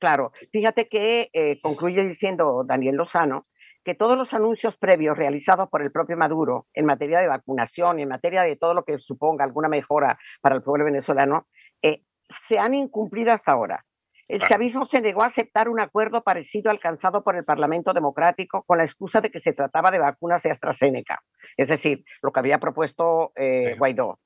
Claro, 0.00 0.32
fíjate 0.50 0.88
que 0.88 1.28
eh, 1.34 1.58
concluye 1.60 2.02
diciendo 2.02 2.64
Daniel 2.66 2.96
Lozano 2.96 3.46
que 3.84 3.94
todos 3.94 4.16
los 4.16 4.32
anuncios 4.32 4.76
previos 4.78 5.16
realizados 5.16 5.68
por 5.68 5.82
el 5.82 5.92
propio 5.92 6.16
Maduro 6.16 6.66
en 6.72 6.86
materia 6.86 7.20
de 7.20 7.28
vacunación 7.28 7.98
y 7.98 8.02
en 8.02 8.08
materia 8.08 8.42
de 8.42 8.56
todo 8.56 8.72
lo 8.72 8.84
que 8.84 8.98
suponga 8.98 9.44
alguna 9.44 9.68
mejora 9.68 10.18
para 10.40 10.56
el 10.56 10.62
pueblo 10.62 10.86
venezolano 10.86 11.46
eh, 11.82 12.02
se 12.48 12.58
han 12.58 12.72
incumplido 12.74 13.32
hasta 13.32 13.52
ahora. 13.52 13.84
El 14.26 14.42
chavismo 14.42 14.86
se 14.86 15.00
negó 15.00 15.22
a 15.22 15.26
aceptar 15.26 15.68
un 15.68 15.80
acuerdo 15.80 16.22
parecido 16.22 16.70
alcanzado 16.70 17.24
por 17.24 17.36
el 17.36 17.44
Parlamento 17.44 17.92
Democrático 17.92 18.62
con 18.62 18.78
la 18.78 18.84
excusa 18.84 19.20
de 19.20 19.30
que 19.30 19.40
se 19.40 19.52
trataba 19.52 19.90
de 19.90 19.98
vacunas 19.98 20.40
de 20.42 20.52
AstraZeneca, 20.52 21.20
es 21.56 21.68
decir, 21.68 22.04
lo 22.22 22.30
que 22.30 22.38
había 22.38 22.58
propuesto 22.58 23.32
eh, 23.34 23.74
Guaidó. 23.76 24.20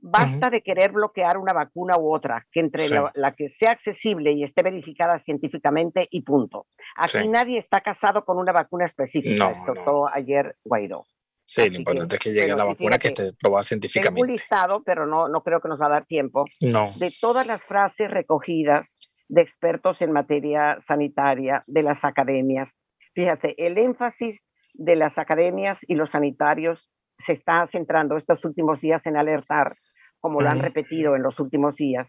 Basta 0.00 0.50
de 0.50 0.62
querer 0.62 0.92
bloquear 0.92 1.38
una 1.38 1.52
vacuna 1.52 1.96
u 1.98 2.14
otra, 2.14 2.46
que 2.52 2.60
entre 2.60 2.88
la, 2.88 3.32
que 3.32 3.48
sea 3.48 3.70
accesible 3.70 4.32
y 4.32 4.44
esté 4.44 4.62
verificada 4.62 5.18
científicamente 5.18 6.06
y 6.10 6.22
punto. 6.22 6.66
Aquí 6.96 7.26
nadie 7.28 7.58
está 7.58 7.80
casado 7.80 8.24
con 8.24 8.38
una 8.38 8.52
vacuna 8.52 8.84
específica, 8.84 9.56
no, 9.66 10.06
ayer 10.12 10.56
Guaidó. 10.64 11.06
Sí, 11.44 11.70
lo 11.70 11.76
importante 11.76 12.16
es 12.16 12.20
que 12.20 12.32
llegue 12.32 12.56
la 12.56 12.64
vacuna 12.64 12.98
que 12.98 13.08
esté 13.08 13.32
probada 13.40 13.62
científicamente. 13.62 14.14
Tengo 14.14 14.22
un 14.22 14.32
listado, 14.32 14.82
pero 14.84 15.06
no, 15.06 15.28
no 15.28 15.42
creo 15.42 15.60
que 15.60 15.68
nos 15.68 15.80
va 15.80 15.86
a 15.86 15.90
dar 15.90 16.04
tiempo, 16.04 16.44
de 16.60 17.10
todas 17.20 17.46
las 17.46 17.62
frases 17.62 18.10
recogidas 18.10 18.94
de 19.28 19.42
expertos 19.42 20.02
en 20.02 20.12
materia 20.12 20.78
sanitaria, 20.80 21.62
de 21.66 21.82
las 21.82 22.04
academias. 22.04 22.70
Fíjate, 23.14 23.54
el 23.64 23.78
énfasis 23.78 24.46
de 24.74 24.96
las 24.96 25.18
academias 25.18 25.80
y 25.86 25.94
los 25.94 26.10
sanitarios 26.10 26.88
se 27.18 27.32
está 27.32 27.66
centrando 27.66 28.16
estos 28.16 28.44
últimos 28.44 28.80
días 28.80 29.06
en 29.06 29.16
alertar, 29.16 29.76
como 30.20 30.40
lo 30.40 30.48
han 30.48 30.60
repetido 30.60 31.16
en 31.16 31.22
los 31.22 31.38
últimos 31.40 31.76
días, 31.76 32.08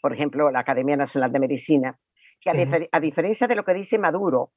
por 0.00 0.12
ejemplo, 0.12 0.50
la 0.50 0.60
Academia 0.60 0.96
Nacional 0.96 1.32
de 1.32 1.40
Medicina, 1.40 1.98
que 2.40 2.50
a, 2.50 3.00
diferencia 3.00 3.46
de 3.46 3.54
lo 3.54 3.64
que 3.64 3.74
dice 3.74 3.98
Maduro, 3.98 4.52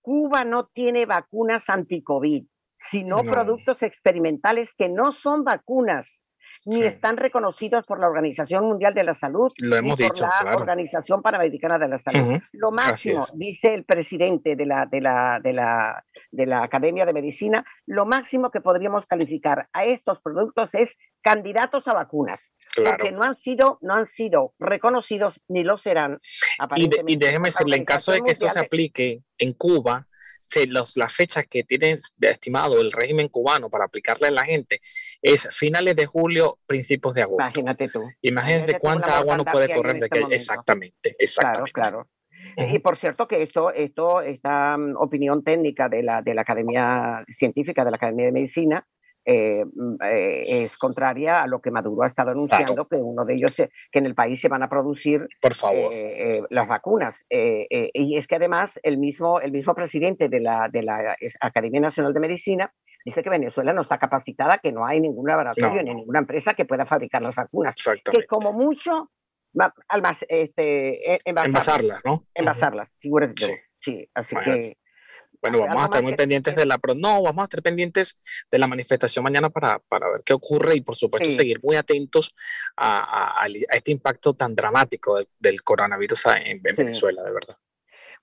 Cuba 0.00 0.44
no 0.44 0.66
tiene 0.66 1.06
vacunas 1.06 1.68
anti-COVID, 1.68 2.46
sino 2.78 3.22
productos 3.24 3.82
experimentales 3.82 4.74
que 4.74 4.88
no 4.88 5.12
son 5.12 5.44
vacunas, 5.44 6.22
ni 6.64 6.82
están 6.82 7.16
reconocidos 7.16 7.86
por 7.86 8.00
la 8.00 8.08
Organización 8.08 8.64
Mundial 8.64 8.94
de 8.94 9.04
la 9.04 9.14
Salud 9.14 9.52
Lo 9.58 9.76
hemos 9.76 9.98
ni 9.98 10.08
por 10.08 10.20
la 10.20 10.56
Organización 10.56 11.22
Panamericana 11.22 11.78
de 11.78 11.88
la 11.88 11.98
Salud. 11.98 12.40
Lo 12.52 12.70
máximo, 12.70 13.24
dice 13.34 13.74
el 13.74 13.84
presidente 13.84 14.56
de 14.56 14.66
la, 14.66 14.86
de, 14.86 15.00
la, 15.00 15.40
de, 15.42 15.52
la, 15.52 16.04
de 16.30 16.46
la 16.46 16.62
Academia 16.62 17.04
de 17.04 17.12
Medicina, 17.12 17.64
lo 17.86 18.06
máximo 18.06 18.50
que 18.50 18.60
podríamos 18.60 19.06
calificar 19.06 19.68
a 19.72 19.84
estos 19.84 20.20
productos 20.20 20.74
es 20.74 20.96
candidatos 21.22 21.86
a 21.88 21.94
vacunas, 21.94 22.52
porque 22.76 23.12
no 23.12 23.22
han 23.22 23.36
sido, 23.36 23.78
no 23.82 23.94
han 23.94 24.06
sido 24.06 24.54
reconocidos 24.58 25.40
ni 25.48 25.64
lo 25.64 25.78
serán. 25.78 26.20
Y, 26.76 26.88
y 27.12 27.16
déjeme 27.16 27.48
decirle, 27.48 27.76
en 27.76 27.84
caso 27.84 28.12
de 28.12 28.20
que 28.20 28.32
eso 28.32 28.48
se 28.48 28.58
aplique 28.58 29.22
en 29.38 29.52
Cuba, 29.52 30.06
los, 30.68 30.96
las 30.96 31.12
fechas 31.12 31.46
que 31.46 31.64
tiene 31.64 31.96
estimado 32.20 32.80
el 32.80 32.92
régimen 32.92 33.28
cubano 33.28 33.68
para 33.68 33.84
aplicarle 33.84 34.28
a 34.28 34.30
la 34.30 34.44
gente 34.44 34.80
es 35.20 35.48
finales 35.54 35.96
de 35.96 36.06
julio, 36.06 36.58
principios 36.66 37.14
de 37.14 37.22
agosto. 37.22 37.42
Imagínate 37.42 37.88
tú. 37.88 38.02
Imagínense 38.22 38.78
cuánta 38.78 39.18
agua 39.18 39.36
no 39.36 39.44
puede 39.44 39.74
correr 39.74 39.98
de 39.98 40.06
este 40.06 40.28
que 40.28 40.34
exactamente, 40.34 41.16
exactamente. 41.18 41.72
Claro, 41.72 41.90
claro. 41.98 42.08
Y 42.56 42.78
por 42.78 42.96
cierto 42.96 43.28
que 43.28 43.42
esto, 43.42 43.70
esto, 43.70 44.22
esta 44.22 44.78
mm, 44.78 44.96
opinión 44.96 45.44
técnica 45.44 45.88
de 45.88 46.02
la, 46.02 46.22
de 46.22 46.34
la 46.34 46.42
Academia 46.42 47.24
Científica, 47.28 47.84
de 47.84 47.90
la 47.90 47.96
Academia 47.96 48.26
de 48.26 48.32
Medicina, 48.32 48.86
eh, 49.28 49.64
mm, 49.64 49.96
eh, 50.04 50.62
es 50.62 50.78
contraria 50.78 51.42
a 51.42 51.48
lo 51.48 51.60
que 51.60 51.72
Maduro 51.72 52.04
ha 52.04 52.06
estado 52.06 52.30
anunciando, 52.30 52.86
que 52.86 52.94
uno 52.94 53.24
de 53.24 53.34
ellos, 53.34 53.56
que 53.56 53.98
en 53.98 54.06
el 54.06 54.14
país 54.14 54.40
se 54.40 54.48
van 54.48 54.62
a 54.62 54.68
producir 54.68 55.26
Por 55.40 55.52
favor. 55.52 55.92
Eh, 55.92 56.42
las 56.50 56.68
vacunas. 56.68 57.24
y 57.28 58.16
es 58.16 58.28
que 58.28 58.36
además 58.36 58.78
el 58.84 58.98
mismo, 58.98 59.40
el 59.40 59.50
mismo 59.50 59.74
presidente 59.74 60.28
de 60.28 60.40
la, 60.40 60.68
de 60.70 60.82
la 60.84 61.16
Academia 61.40 61.80
Nacional 61.80 62.14
de 62.14 62.20
Medicina 62.20 62.72
dice 63.04 63.22
que 63.22 63.30
Venezuela 63.30 63.72
no 63.72 63.82
está 63.82 63.98
capacitada, 63.98 64.58
que 64.62 64.70
no 64.70 64.86
hay 64.86 65.00
ningún 65.00 65.28
laboratorio 65.28 65.82
ni 65.82 65.92
ninguna 65.92 66.20
empresa 66.20 66.54
que 66.54 66.64
pueda 66.64 66.84
fabricar 66.84 67.20
las 67.20 67.34
vacunas. 67.34 67.74
Que 68.04 68.26
como 68.26 68.52
mucho, 68.52 69.10
este, 70.28 71.18
envasarlas, 71.28 72.00
¿no? 72.04 72.24
Envasarlas, 72.32 72.88
figúrate. 73.00 73.64
Sí. 73.80 74.08
así 74.14 74.36
que 74.44 74.76
bueno, 75.50 75.66
vamos 75.66 75.82
a 75.82 75.84
estar 75.86 76.02
muy 76.02 76.14
pendientes 76.14 76.54
de 76.54 76.66
la... 76.66 76.78
No, 76.96 77.22
vamos 77.22 77.42
a 77.42 77.44
estar 77.44 77.62
pendientes 77.62 78.18
de 78.50 78.58
la 78.58 78.66
manifestación 78.66 79.22
mañana 79.22 79.50
para, 79.50 79.78
para 79.80 80.10
ver 80.10 80.22
qué 80.24 80.32
ocurre 80.32 80.76
y 80.76 80.80
por 80.80 80.96
supuesto 80.96 81.30
seguir 81.30 81.60
muy 81.62 81.76
atentos 81.76 82.34
a, 82.76 83.42
a, 83.42 83.46
este 83.72 83.92
impacto 83.92 84.34
tan 84.34 84.54
dramático 84.54 85.18
del, 85.38 85.62
coronavirus 85.62 86.26
en, 86.44 86.62
Venezuela, 86.62 87.22
de 87.22 87.32
verdad. 87.32 87.56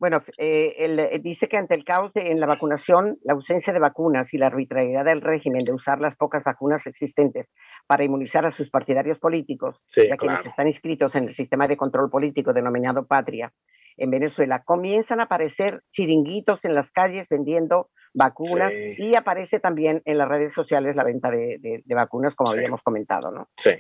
Bueno, 0.04 0.22
eh, 0.38 0.74
él, 0.80 1.00
eh, 1.00 1.18
dice 1.24 1.48
que 1.48 1.56
ante 1.56 1.76
el 1.76 1.86
caos 1.86 2.12
en 2.16 2.38
la 2.38 2.46
vacunación, 2.46 3.20
la 3.24 3.36
ausencia 3.36 3.72
de 3.72 3.80
vacunas 3.80 4.34
y 4.34 4.38
la 4.38 4.48
arbitrariedad 4.48 5.06
del 5.06 5.22
régimen 5.22 5.64
de 5.66 5.72
usar 5.72 6.02
las 6.02 6.18
pocas 6.18 6.44
vacunas 6.44 6.86
existentes 6.88 7.54
para 7.88 8.04
inmunizar 8.04 8.46
a 8.46 8.52
sus 8.52 8.70
partidarios 8.70 9.18
políticos 9.18 9.82
y 9.96 10.12
a 10.12 10.18
quienes 10.18 10.46
están 10.46 10.68
inscritos 10.68 11.16
en 11.16 11.30
el 11.30 11.34
sistema 11.34 11.70
de 11.70 11.78
control 11.78 12.10
político 12.10 12.52
denominado 12.52 13.06
Patria, 13.08 13.54
en 13.96 14.10
Venezuela, 14.10 14.62
comienzan 14.66 15.22
a 15.22 15.24
aparecer 15.24 15.84
chiringuitos 15.92 16.66
en 16.66 16.76
las 16.76 16.92
calles 16.92 17.30
vendiendo 17.30 17.90
vacunas 18.14 18.74
y 18.98 19.16
aparece 19.16 19.62
también 19.62 20.02
en 20.04 20.18
las 20.18 20.28
redes 20.28 20.52
sociales 20.52 20.98
la 20.98 21.06
venta 21.06 21.32
de, 21.32 21.82
vacunas, 21.86 22.36
como 22.36 22.52
habíamos 22.52 22.84
comentado, 22.84 23.32
¿no? 23.32 23.48
Sí. 23.56 23.72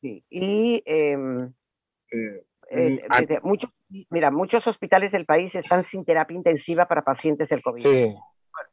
sí. 0.00 0.24
Y 0.30 0.82
em, 0.86 1.36
mm, 2.12 2.47
eh, 2.70 3.00
mm, 3.08 3.46
muchos, 3.46 3.70
mira, 4.10 4.30
muchos 4.30 4.66
hospitales 4.66 5.12
del 5.12 5.24
país 5.24 5.54
están 5.54 5.82
sin 5.82 6.04
terapia 6.04 6.36
intensiva 6.36 6.86
para 6.86 7.02
pacientes 7.02 7.48
del 7.48 7.62
COVID. 7.62 7.82
Sí. 7.82 8.14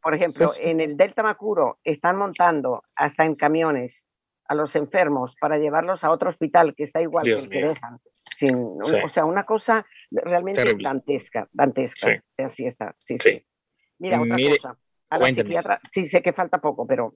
Por 0.02 0.16
ejemplo, 0.16 0.48
en 0.62 0.82
el 0.82 0.98
Delta 0.98 1.24
Macuro 1.24 1.80
están 1.84 2.18
montando 2.18 2.84
hasta 2.96 3.26
en 3.26 3.36
camiones 3.36 4.06
a 4.48 4.56
los 4.56 4.76
enfermos 4.76 5.36
para 5.40 5.58
llevarlos 5.58 6.04
a 6.04 6.12
otro 6.12 6.30
hospital 6.30 6.76
que 6.76 6.84
está 6.84 7.02
igual 7.02 7.24
que 7.24 7.32
el 7.32 7.50
que 7.50 7.62
dejan. 7.62 8.00
Sin, 8.12 8.56
O 8.58 9.10
sea, 9.10 9.26
una 9.26 9.44
cosa 9.44 9.86
realmente 10.12 10.76
dantesca, 10.82 11.48
dantesca. 11.52 12.24
Así 12.38 12.66
está. 12.66 12.96
Sí, 12.98 13.18
sí. 13.20 13.46
Mira, 14.00 14.22
otra 14.22 14.36
cosa. 14.36 14.78
A 15.10 15.20
la 15.20 15.28
psiquiatra, 15.28 15.80
sí 15.92 16.06
sé 16.06 16.22
que 16.22 16.34
falta 16.34 16.60
poco, 16.60 16.86
pero 16.86 17.16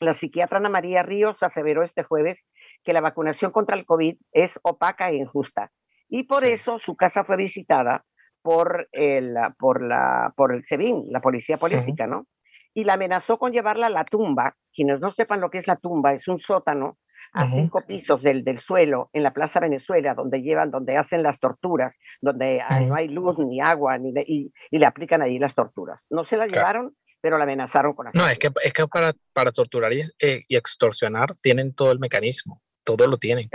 la 0.00 0.12
psiquiatra 0.12 0.58
Ana 0.58 0.68
María 0.68 1.02
Ríos 1.02 1.42
aseveró 1.42 1.82
este 1.82 2.02
jueves 2.02 2.44
que 2.82 2.92
la 2.92 3.00
vacunación 3.00 3.52
contra 3.52 3.76
el 3.76 3.86
COVID 3.86 4.16
es 4.32 4.58
opaca 4.62 5.10
e 5.10 5.16
injusta. 5.16 5.70
Y 6.14 6.24
por 6.24 6.44
eso 6.44 6.78
su 6.78 6.94
casa 6.94 7.24
fue 7.24 7.36
visitada 7.36 8.04
por 8.42 8.88
el, 8.92 9.34
por 9.58 9.82
la, 9.82 10.32
por 10.36 10.54
el 10.54 10.62
SEBIN, 10.62 11.06
la 11.10 11.20
policía 11.20 11.56
política, 11.56 12.06
¿no? 12.06 12.26
y 12.74 12.84
la 12.84 12.94
amenazó 12.94 13.38
con 13.38 13.52
llevarla 13.52 13.86
a 13.86 13.90
la 13.90 14.04
tumba. 14.04 14.56
Quienes 14.74 15.00
no 15.00 15.12
sepan 15.12 15.40
lo 15.40 15.50
que 15.50 15.58
es 15.58 15.66
la 15.66 15.76
tumba, 15.76 16.14
es 16.14 16.28
un 16.28 16.38
sótano 16.38 16.98
a 17.34 17.48
cinco 17.48 17.80
pisos 17.86 18.22
del, 18.22 18.44
del, 18.44 18.60
suelo 18.60 19.08
en 19.14 19.22
la 19.22 19.32
Plaza 19.32 19.58
Venezuela, 19.58 20.14
donde 20.14 20.42
llevan, 20.42 20.70
donde 20.70 20.98
hacen 20.98 21.22
las 21.22 21.38
torturas, 21.40 21.96
donde 22.20 22.62
no 22.86 22.94
hay 22.94 23.08
luz 23.08 23.38
ni 23.38 23.58
agua, 23.58 23.96
ni 23.96 24.12
y, 24.26 24.52
le 24.70 24.86
aplican 24.86 25.22
allí 25.22 25.38
las 25.38 25.54
torturas. 25.54 26.04
No 26.10 26.24
se 26.24 26.36
la 26.36 26.46
llevaron, 26.46 26.94
pero 27.22 27.38
la 27.38 27.44
amenazaron 27.44 27.94
con 27.94 28.08
No, 28.12 28.28
es 28.28 28.38
que, 28.38 28.50
es 28.62 28.72
que 28.74 28.86
para, 28.86 29.14
para 29.32 29.50
torturar 29.50 29.94
y, 29.94 30.02
eh, 30.20 30.44
y, 30.46 30.56
extorsionar 30.56 31.34
tienen 31.36 31.74
todo 31.74 31.90
el 31.90 32.00
mecanismo, 32.00 32.60
todo 32.84 33.06
lo 33.06 33.16
tienen. 33.16 33.48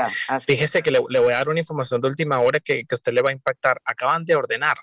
Fíjese 0.46 0.82
que 0.82 0.92
le, 0.92 1.00
le, 1.10 1.20
voy 1.20 1.34
a 1.34 1.38
dar 1.38 1.50
una 1.50 1.60
información 1.60 2.02
de 2.02 2.08
última 2.08 2.40
hora 2.40 2.60
que, 2.60 2.86
que 2.86 2.96
usted 2.96 3.14
le 3.14 3.22
va 3.22 3.30
a 3.30 3.34
impactar. 3.34 3.82
Acaban 3.86 4.26
de 4.26 4.36
ordenar 4.36 4.78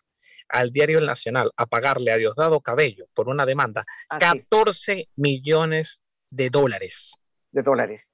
al 0.49 0.71
Diario 0.71 0.99
El 0.99 1.07
Nacional 1.07 1.51
a 1.57 1.67
pagarle 1.67 2.13
a 2.13 2.17
Diosdado 2.17 2.61
Cabello 2.61 3.07
por 3.15 3.29
una 3.29 3.47
demanda 3.47 3.83
14 4.19 5.07
ah, 5.07 5.13
millones 5.17 6.03
de 6.31 6.51
dólares. 6.51 7.17
De 7.53 7.63
dólares. 7.63 8.09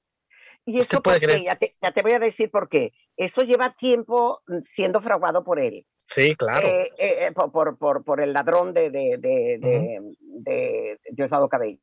Y 0.65 0.79
eso 0.79 1.01
porque, 1.01 1.41
ya, 1.41 1.55
te, 1.55 1.75
ya 1.81 1.91
te, 1.91 2.01
voy 2.03 2.11
a 2.11 2.19
decir 2.19 2.51
por 2.51 2.69
qué. 2.69 2.93
Eso 3.17 3.41
lleva 3.41 3.75
tiempo 3.77 4.43
siendo 4.75 5.01
fraguado 5.01 5.43
por 5.43 5.59
él. 5.59 5.85
Sí, 6.05 6.35
claro. 6.35 6.67
Eh, 6.67 6.91
eh, 6.97 7.25
eh, 7.25 7.31
por, 7.31 7.77
por, 7.77 8.03
por, 8.03 8.21
el 8.21 8.33
ladrón 8.33 8.73
de, 8.73 8.91
de, 8.91 9.17
de, 9.17 9.99
de 10.19 10.99
Diosdado 11.09 11.49
Cabello. 11.49 11.79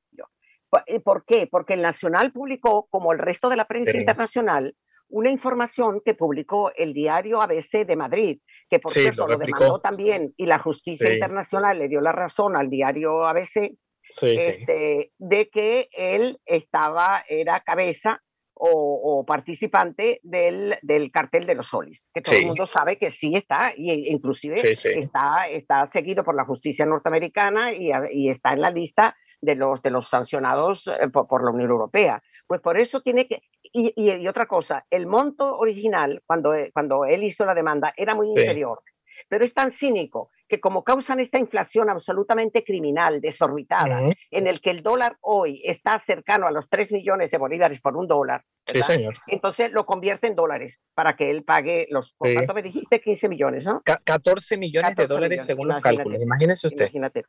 ¿Por 1.04 1.24
qué? 1.24 1.46
Porque 1.46 1.74
el 1.74 1.82
Nacional 1.82 2.32
publicó, 2.32 2.86
como 2.90 3.12
el 3.12 3.18
resto 3.18 3.48
de 3.48 3.56
la 3.56 3.66
prensa 3.66 3.96
internacional, 3.96 4.74
una 5.08 5.30
información 5.30 6.02
que 6.04 6.14
publicó 6.14 6.70
el 6.76 6.92
diario 6.92 7.40
ABC 7.40 7.86
de 7.86 7.96
Madrid, 7.96 8.40
que 8.68 8.78
por 8.78 8.92
cierto 8.92 9.26
lo, 9.26 9.38
demandó 9.38 9.80
también 9.80 10.34
y 10.36 10.46
la 10.46 10.58
justicia 10.58 11.12
internacional 11.12 11.78
le 11.78 11.88
dio 11.88 12.00
la 12.00 12.12
razón 12.12 12.56
al 12.56 12.68
diario 12.68 13.26
ABC 13.26 13.76
este, 14.22 15.12
de 15.18 15.48
que 15.48 15.88
él 15.92 16.38
estaba, 16.44 17.24
era 17.28 17.60
cabeza 17.60 18.22
o, 18.60 19.24
participante 19.26 20.18
del, 20.24 20.76
del, 20.82 21.12
cartel 21.12 21.46
de 21.46 21.54
los 21.54 21.68
solis, 21.68 22.08
que 22.12 22.20
todo 22.20 22.36
el 22.36 22.46
mundo 22.46 22.66
sabe 22.66 22.98
que 22.98 23.10
sí 23.12 23.36
está, 23.36 23.72
y 23.76 24.10
inclusive 24.10 24.56
Está, 24.56 25.46
está 25.48 25.86
seguido 25.86 26.24
por 26.24 26.34
la 26.34 26.44
justicia 26.44 26.84
norteamericana 26.84 27.72
y, 27.72 27.92
y, 28.10 28.30
está 28.30 28.54
en 28.54 28.62
la 28.62 28.70
lista 28.70 29.16
de 29.40 29.54
los, 29.54 29.82
de 29.82 29.90
los 29.90 30.08
sancionados 30.08 30.86
eh, 30.86 31.08
por 31.08 31.44
la 31.44 31.50
Unión 31.50 31.70
Europea. 31.70 32.22
Pues 32.46 32.60
por 32.60 32.80
eso 32.80 33.00
tiene 33.02 33.26
que, 33.26 33.42
y, 33.62 34.26
otra 34.26 34.46
cosa, 34.46 34.86
el 34.90 35.06
monto 35.06 35.58
original, 35.58 36.22
cuando, 36.26 36.54
eh, 36.54 36.70
cuando 36.72 37.04
él 37.04 37.24
hizo 37.24 37.44
la 37.44 37.54
demanda, 37.54 37.92
era 37.96 38.14
muy 38.14 38.28
inferior. 38.28 38.82
Pero 39.28 39.44
es 39.44 39.52
tan 39.52 39.72
cínico 39.72 40.30
que 40.48 40.60
como 40.60 40.82
causan 40.82 41.20
esta 41.20 41.38
inflación 41.38 41.90
absolutamente 41.90 42.64
criminal, 42.64 43.20
desorbitada, 43.20 44.00
en 44.30 44.46
el 44.46 44.60
que 44.62 44.70
el 44.70 44.82
dólar 44.82 45.18
hoy 45.20 45.60
está 45.64 45.98
cercano 46.00 46.46
a 46.46 46.50
los 46.50 46.68
3 46.70 46.92
millones 46.92 47.30
de 47.30 47.36
bolívares 47.36 47.80
por 47.80 47.96
un 47.96 48.06
dólar, 48.06 48.44
sí, 48.64 48.82
señor. 48.82 49.14
entonces 49.26 49.70
lo 49.72 49.84
convierte 49.84 50.28
en 50.28 50.34
dólares 50.34 50.80
para 50.94 51.14
que 51.14 51.30
él 51.30 51.44
pague 51.44 51.86
los... 51.90 52.14
¿Cuánto 52.16 52.54
me 52.54 52.62
dijiste? 52.62 53.00
15 53.00 53.28
millones, 53.28 53.66
¿no? 53.66 53.82
14 54.04 54.56
millones 54.56 54.96
de 54.96 55.06
dólares 55.06 55.44
según 55.44 55.68
los 55.68 55.80
cálculos. 55.80 56.22
Imagínese 56.22 56.68
usted. 56.68 56.84
Imagínate. 56.86 57.24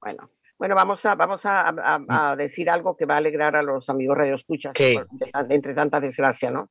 Bueno, 0.00 0.30
bueno, 0.58 0.74
vamos 0.74 1.04
a, 1.06 1.14
vamos 1.14 1.40
a, 1.44 1.68
a, 1.68 1.98
mm. 2.34 2.36
decir 2.36 2.68
algo 2.68 2.96
que 2.96 3.06
va 3.06 3.14
a 3.14 3.18
alegrar 3.18 3.54
a 3.56 3.62
los 3.62 3.88
amigos 3.88 4.18
radioescuchas 4.18 4.72
entre 5.48 5.74
tanta 5.74 6.00
desgracia, 6.00 6.50
¿no? 6.50 6.70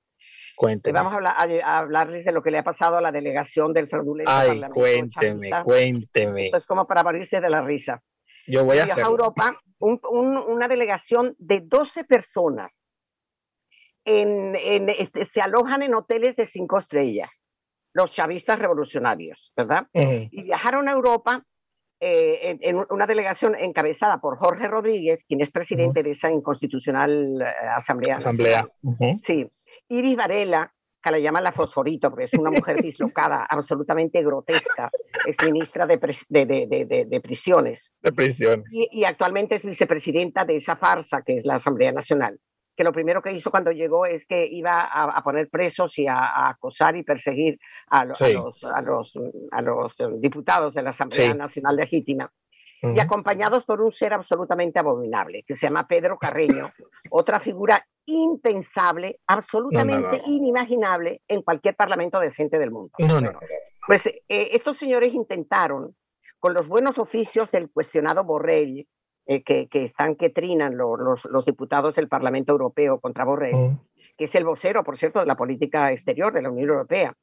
Cuénteme. 0.56 1.00
Vamos 1.00 1.13
a, 1.23 1.78
hablarles 1.78 2.26
de 2.26 2.32
lo 2.32 2.41
que 2.41 2.52
le 2.52 2.58
ha 2.58 2.63
pasado 2.63 2.97
a 2.97 3.02
la 3.02 3.12
delegación 3.12 3.73
del 3.73 3.88
fraudulento 3.88 4.32
Ay, 4.32 4.60
cuénteme, 4.73 5.52
cuénteme. 5.63 6.45
Esto 6.45 6.58
es 6.58 6.65
como 6.65 6.88
para 6.88 7.04
morirse 7.04 7.39
de 7.39 7.50
la 7.50 7.62
risa. 7.62 8.02
Yo 8.47 8.65
voy 8.65 8.80
a 8.80 8.86
hacer. 8.86 9.04
Europa, 9.04 9.56
una 9.80 10.67
delegación 10.67 11.36
de 11.38 11.62
12 11.63 12.06
personas 12.06 12.76
en, 14.04 14.56
en, 14.56 14.89
este, 14.89 15.26
se 15.26 15.41
alojan 15.41 15.84
en 15.84 15.93
hoteles 15.93 16.36
de 16.36 16.45
cinco 16.45 16.80
estrellas, 16.80 17.45
los 17.93 18.10
chavistas 18.10 18.58
revolucionarios, 18.58 19.52
¿verdad? 19.56 19.88
Y 19.93 20.43
viajaron 20.43 20.88
a 20.88 20.93
Europa 20.93 21.45
eh, 22.00 22.58
en, 22.62 22.86
una 22.90 23.08
delegación 23.08 23.56
encabezada 23.56 24.20
por 24.20 24.38
Jorge 24.38 24.68
Rodríguez, 24.68 25.20
quien 25.28 25.42
es 25.42 25.50
presidente 25.50 26.04
de 26.04 26.12
esa 26.12 26.32
inconstitucional 26.32 27.42
eh, 27.42 27.46
Asamblea. 27.76 28.16
Asamblea. 28.16 28.68
Sí. 29.24 29.50
Iris 29.90 30.16
Varela, 30.16 30.72
que 31.02 31.12
la 31.12 31.20
llaman 31.20 31.44
la 31.44 31.52
fosforito, 31.52 32.10
porque 32.10 32.26
es 32.26 32.34
una 32.34 32.52
mujer 32.52 32.82
dislocada, 32.84 33.46
absolutamente 33.50 34.22
grotesca, 34.22 34.92
es 35.26 35.38
ministra 35.44 35.88
de, 35.88 35.98
de, 35.98 37.22
prisiones. 37.22 37.84
De 38.02 38.12
prisiones. 38.12 38.66
Y, 38.72 39.04
actualmente 39.04 39.56
es 39.56 39.64
vicepresidenta 39.64 40.46
de 40.46 40.58
esa 40.58 40.76
farsa 40.76 41.24
que 41.26 41.38
es 41.38 41.46
la 41.46 41.56
Asamblea 41.56 41.92
Nacional 41.92 42.40
que 42.78 42.84
lo 42.84 42.92
primero 42.92 43.24
que 43.24 43.32
hizo 43.32 43.50
cuando 43.50 43.72
llegó 43.72 44.06
es 44.06 44.28
que 44.28 44.46
iba 44.46 44.80
a, 44.80 45.24
poner 45.24 45.50
presos 45.50 45.98
y 45.98 46.06
a, 46.08 46.48
acosar 46.48 46.96
y 46.96 47.02
perseguir 47.02 47.60
a, 47.88 48.06
los, 48.06 48.22
a, 48.22 48.30
los, 48.82 49.13
a, 49.52 49.62
los, 49.63 49.96
diputados 50.22 50.76
de 50.76 50.84
la 50.84 50.92
Asamblea 50.92 51.34
Nacional 51.34 51.76
Legítima. 51.76 52.32
Y 52.84 53.00
acompañados 53.00 53.66
por 53.66 53.82
un 53.82 53.92
ser 53.92 54.13
absolutamente 54.13 54.78
abominable, 54.78 55.44
que 55.48 55.56
se 55.56 55.66
llama 55.66 55.88
Pedro 55.88 56.20
Carreño, 56.20 56.72
otra 57.10 57.40
figura 57.40 57.84
impensable, 58.06 59.20
absolutamente 59.26 60.22
inimaginable 60.28 61.24
en 61.28 61.42
cualquier 61.42 61.76
parlamento 61.76 62.20
decente 62.20 62.60
del 62.60 62.70
mundo. 62.70 62.92
pues 63.88 64.06
eh, 64.06 64.22
estos 64.28 64.78
señores 64.78 65.16
intentaron, 65.16 65.96
con 66.38 66.54
los 66.54 66.68
buenos 66.68 67.00
oficios 67.00 67.50
del 67.50 67.72
cuestionado 67.72 68.24
Borrell, 68.24 68.88
eh, 69.30 69.44
que, 69.44 69.68
están, 69.84 70.16
que 70.16 70.30
trinan 70.30 70.78
los, 70.78 71.26
los, 71.26 71.46
diputados 71.46 71.96
del 71.96 72.08
Parlamento 72.08 72.54
Europeo 72.54 73.02
contra 73.02 73.26
Borrell, 73.26 73.78
que 74.18 74.24
es 74.24 74.36
el 74.36 74.46
vocero, 74.46 74.86
por 74.86 74.96
cierto, 74.96 75.20
de 75.20 75.26
la 75.26 75.36
política 75.36 75.92
exterior 75.92 76.32
de 76.32 76.42
la 76.42 76.50
Unión 76.50 76.70
Europea, 76.70 77.13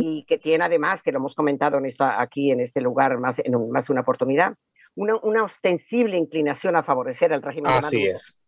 y 0.00 0.24
que 0.24 0.36
tiene 0.36 0.64
además, 0.64 1.02
que 1.02 1.12
lo 1.12 1.18
hemos 1.18 1.34
comentado 1.34 1.78
en 1.78 1.86
esto, 1.86 2.04
aquí 2.04 2.50
en 2.50 2.60
este 2.60 2.82
lugar 2.82 3.18
más 3.18 3.36
en 3.38 3.70
más 3.70 3.86
de 3.86 3.92
una 3.94 4.02
oportunidad, 4.02 4.54
una, 4.94 5.16
una, 5.22 5.44
ostensible 5.44 6.18
inclinación 6.18 6.76
a 6.76 6.82
favorecer 6.82 7.32
al 7.32 7.42
régimen 7.42 7.72
Así 7.72 7.96
de 7.96 8.02
Maduro. 8.02 8.12
es. 8.12 8.38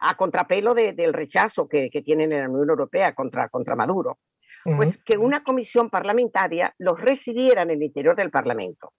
A 0.00 0.16
contrapelo 0.16 0.74
del 0.74 1.12
rechazo 1.12 1.68
que, 1.68 1.88
que, 1.88 2.02
tienen 2.02 2.32
en 2.32 2.40
la 2.40 2.48
Unión 2.48 2.70
Europea 2.70 3.14
contra, 3.14 3.48
contra 3.48 3.76
Maduro. 3.76 4.18
Pues 4.64 4.96
que 5.04 5.18
una 5.18 5.44
comisión 5.44 5.88
parlamentaria 5.88 6.74
los 6.78 7.00
recibiera 7.00 7.62
en 7.62 7.70
el 7.70 7.82
interior 7.82 8.16
del 8.16 8.30
Parlamento. 8.30 8.92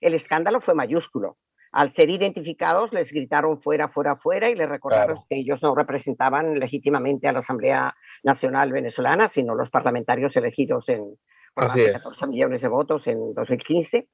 El 0.00 0.14
escándalo 0.14 0.60
fue 0.60 0.74
mayúsculo 0.74 1.36
al 1.72 1.92
ser 1.92 2.10
identificados 2.10 2.92
les 2.92 3.12
gritaron 3.12 3.60
fuera, 3.62 3.88
fuera, 3.88 4.16
fuera 4.16 4.50
y 4.50 4.56
les 4.56 4.68
recordaron 4.68 5.20
que 5.28 5.36
ellos 5.36 5.62
no 5.62 5.74
representaban 5.74 6.58
legítimamente 6.58 7.28
a 7.28 7.32
la 7.32 7.38
Asamblea 7.38 7.94
Nacional 8.24 8.72
Venezolana, 8.72 9.28
sino 9.28 9.54
los 9.54 9.70
parlamentarios 9.70 10.34
elegidos 10.36 10.88
en 10.88 11.16
por 11.54 11.66
14 11.66 12.26
millones 12.26 12.62
de 12.62 12.68
votos 12.68 13.06
en 13.06 13.34
2015. 13.34 14.08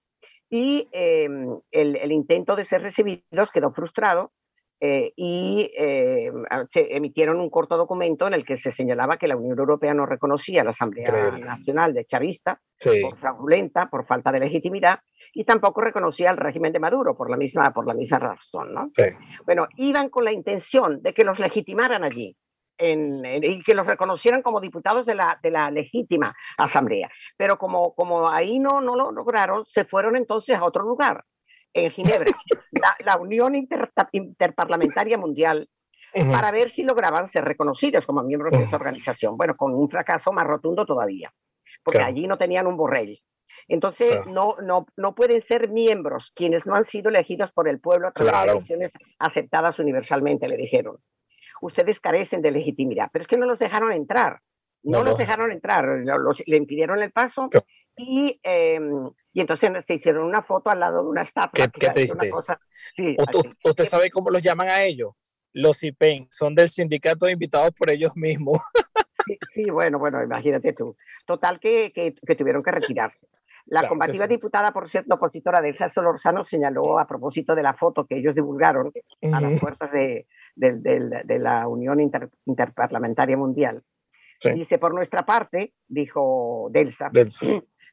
Y 0.49 0.89
em, 0.93 1.59
el, 1.71 2.13
intento 2.13 2.55
de 2.57 2.65
ser 2.65 2.83
recibidos 2.83 3.51
quedó 3.53 3.73
frustrado 3.73 4.33
eh, 4.79 5.13
y 5.17 5.71
eh, 5.77 6.31
se 6.71 6.95
emitieron 6.95 7.41
un 7.41 7.51
corto 7.51 7.77
documento 7.77 8.27
en 8.27 8.35
el 8.35 8.45
que 8.45 8.57
se 8.57 8.71
señalaba 8.71 9.17
que 9.17 9.27
la 9.27 9.37
Unión 9.37 9.59
Europea 9.59 9.95
no 9.95 10.07
reconocía 10.07 10.61
a 10.61 10.65
la 10.65 10.71
Asamblea 10.71 11.31
Nacional 11.39 11.95
de 11.95 12.05
Chavista 12.05 12.61
por 13.03 13.17
fraudulenta, 13.17 13.89
por 13.89 14.07
falta 14.07 14.31
de 14.31 14.41
legitimidad 14.41 15.01
y 15.39 15.45
tampoco 15.45 15.83
reconocía 15.83 16.31
al 16.31 16.39
régimen 16.39 16.73
de 16.73 16.81
Maduro 16.81 17.15
por 17.15 17.29
la 17.29 17.37
misma, 17.37 17.71
por 17.71 17.87
la 17.87 17.93
misma 17.93 18.19
razón. 18.19 18.73
¿no? 18.73 18.87
Bueno, 19.45 19.69
iban 19.77 20.09
con 20.09 20.25
la 20.25 20.33
intención 20.33 21.03
de 21.03 21.13
que 21.13 21.25
los 21.25 21.39
legitimaran 21.39 22.05
allí. 22.05 22.35
En, 22.79 23.11
y 23.43 23.63
que 23.63 23.75
los 23.75 23.87
reconocieran 23.87 24.43
como 24.43 24.61
diputados 24.61 25.07
de 25.07 25.15
la, 25.15 25.39
de 25.43 25.51
la 25.51 25.71
legítima 25.71 26.35
asamblea. 26.57 27.11
Pero 27.37 27.59
como, 27.59 27.95
como 27.95 28.31
ahí 28.31 28.59
no, 28.59 28.81
no 28.81 28.97
lo 28.97 29.13
lograron, 29.13 29.65
se 29.67 29.85
fueron 29.85 30.17
entonces 30.17 30.57
a 30.59 30.65
otro 30.65 30.83
lugar, 30.85 31.25
en 31.73 31.91
Ginebra, 31.91 32.33
la, 33.05 33.17
Unión 33.19 33.55
Interparlamentaria 33.55 35.17
Mundial, 35.17 35.69
para 36.31 36.51
ver 36.51 36.71
si 36.71 36.83
lograban 36.83 37.29
ser 37.29 37.45
reconocidos 37.45 38.05
como 38.07 38.23
miembros 38.23 38.53
de 38.53 38.65
esta 38.65 38.77
organización. 38.77 39.37
Bueno, 39.37 39.55
con 39.57 39.75
un 39.75 39.89
fracaso 39.89 40.33
más 40.33 40.47
rotundo 40.47 40.85
todavía, 40.85 41.33
porque 41.83 42.03
allí 42.03 42.27
no 42.27 42.39
tenían 42.39 42.67
un 42.67 42.77
borrell. 42.77 43.23
Entonces, 43.69 44.21
no, 44.27 44.55
no, 44.63 44.87
no 44.97 45.15
pueden 45.15 45.43
ser 45.43 45.71
miembros 45.71 46.33
quienes 46.35 46.67
no 46.67 46.77
han 46.77 46.85
sido 46.85 47.09
elegidos 47.09 47.51
por 47.53 47.69
el 47.69 47.81
pueblo 47.81 48.09
a 48.09 48.13
través 48.13 48.47
de 48.47 48.53
elecciones 48.53 48.93
aceptadas 49.19 49.79
universalmente, 49.79 50.47
le 50.49 50.57
dijeron. 50.57 50.99
Ustedes 51.61 51.99
carecen 51.99 52.43
de 52.43 52.53
legitimidad, 52.53 53.09
pero 53.13 53.23
es 53.23 53.27
que 53.27 53.37
no 53.37 53.47
los 53.47 53.59
dejaron 53.59 53.93
entrar. 53.93 54.41
No, 54.83 55.03
los 55.03 55.19
dejaron 55.19 55.51
entrar, 55.51 55.85
le 56.47 56.57
impidieron 56.57 57.03
el 57.03 57.11
paso 57.11 57.49
y, 57.97 58.39
em, 58.45 59.11
y 59.33 59.41
entonces 59.41 59.85
se 59.85 59.95
hicieron 59.95 60.25
una 60.25 60.43
foto 60.43 60.71
al 60.71 60.79
lado 60.79 61.03
de 61.03 61.09
una 61.09 61.23
estatua. 61.23 61.67
Qué, 61.67 61.81
qué 61.81 61.89
triste. 61.89 62.31
¿Usted 63.65 63.85
sabe 63.85 64.11
cómo 64.11 64.31
los 64.31 64.43
llaman 64.43 64.69
a 64.69 64.85
ellos? 64.85 65.15
Los 65.53 65.83
IPEN, 65.83 66.29
son 66.31 66.55
del 66.55 66.69
sindicato 66.69 67.29
invitados 67.29 67.73
por 67.73 67.91
ellos 67.91 68.13
mismos. 68.15 68.61
Sí, 69.51 69.69
bueno, 69.71 69.99
bueno, 69.99 70.23
imagínate 70.23 70.73
tú. 70.73 70.97
Total 71.27 71.59
que, 71.59 71.93
que 71.93 72.37
tuvieron 72.37 72.63
que 72.63 72.71
retirarse. 72.71 73.27
La 73.67 73.89
combativa 73.89 74.27
diputada, 74.27 74.73
por 74.73 74.89
cierto, 74.89 75.15
opositora 75.17 75.61
de 75.61 75.71
Elsa 75.71 75.91
Solorzano, 75.91 76.45
señaló 76.45 77.01
a 77.01 77.07
propósito 77.07 77.55
de 77.55 77.65
la 77.65 77.75
foto 77.75 78.07
que 78.07 78.19
ellos 78.19 78.35
divulgaron 78.35 78.93
a 79.33 79.41
las 79.41 79.61
puertas 79.61 79.91
de, 79.91 80.27
de, 80.55 81.39
la 81.39 81.67
Unión 81.67 81.99
Interparlamentaria 82.01 83.37
Mundial. 83.37 83.83
Dice, 84.55 84.79
por 84.79 84.95
nuestra 84.95 85.27
parte, 85.27 85.73
dijo 85.89 86.69
Delsa, 86.71 87.11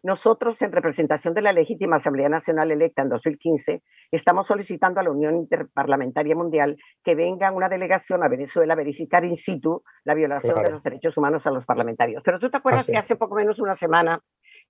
nosotros 0.04 0.62
en 0.62 0.74
representación 0.74 1.34
de 1.34 1.42
la 1.42 1.54
legítima 1.54 1.96
Asamblea 1.96 2.28
Nacional 2.28 2.70
electa 2.72 3.02
en 3.02 3.10
2015, 3.10 3.82
estamos 4.12 4.48
solicitando 4.48 5.00
a 5.00 5.04
la 5.04 5.12
Unión 5.12 5.38
Interparlamentaria 5.38 6.36
Mundial 6.36 6.78
que 7.04 7.16
venga 7.16 7.52
una 7.52 7.70
delegación 7.70 8.22
a 8.22 8.28
Venezuela 8.28 8.74
a 8.74 8.78
verificar 8.78 9.24
in 9.24 9.38
situ 9.38 9.82
la 10.04 10.14
violación 10.14 10.62
de 10.62 10.72
los 10.72 10.84
derechos 10.84 11.18
humanos 11.18 11.48
a 11.48 11.52
los 11.52 11.66
parlamentarios. 11.66 12.22
Pero 12.24 12.38
tú 12.38 12.52
te 12.52 12.58
acuerdas 12.58 12.86
que 12.86 12.98
hace 12.98 13.16
poco 13.16 13.36
menos 13.36 13.60
una 13.60 13.78
semana 13.78 14.22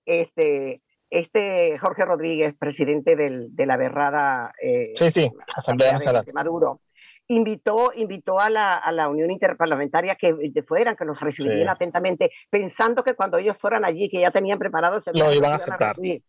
este, 0.05 0.83
este 1.13 1.77
Jorge 1.77 2.05
Rodríguez, 2.05 2.55
presidente 2.57 3.15
del, 3.15 3.55
de 3.55 3.65
la 3.67 3.77
berrada 3.77 4.51
eh, 4.61 4.91
sí, 4.95 5.11
sí, 5.11 5.31
Asamblea 5.55 5.93
Nacional 5.93 6.25
de 6.25 6.33
Maduro, 6.33 6.81
invitó, 7.27 7.91
invitó 7.95 8.39
a, 8.39 8.49
la, 8.49 8.73
a 8.73 8.91
la 8.91 9.07
Unión 9.07 9.29
Interparlamentaria 9.29 10.15
que 10.15 10.35
fueran, 10.67 10.95
que 10.95 11.05
los 11.05 11.19
recibieran 11.19 11.69
atentamente, 11.69 12.31
pensando 12.49 13.03
que 13.03 13.13
cuando 13.13 13.37
ellos 13.37 13.55
fueran 13.59 13.85
allí, 13.85 14.09
que 14.09 14.19
ya 14.19 14.31
tenían 14.31 14.57
preparados... 14.57 15.03
Lo 15.13 15.31
iban 15.31 15.51
a 15.51 15.55
aceptar. 15.55 15.95
y 16.01 16.23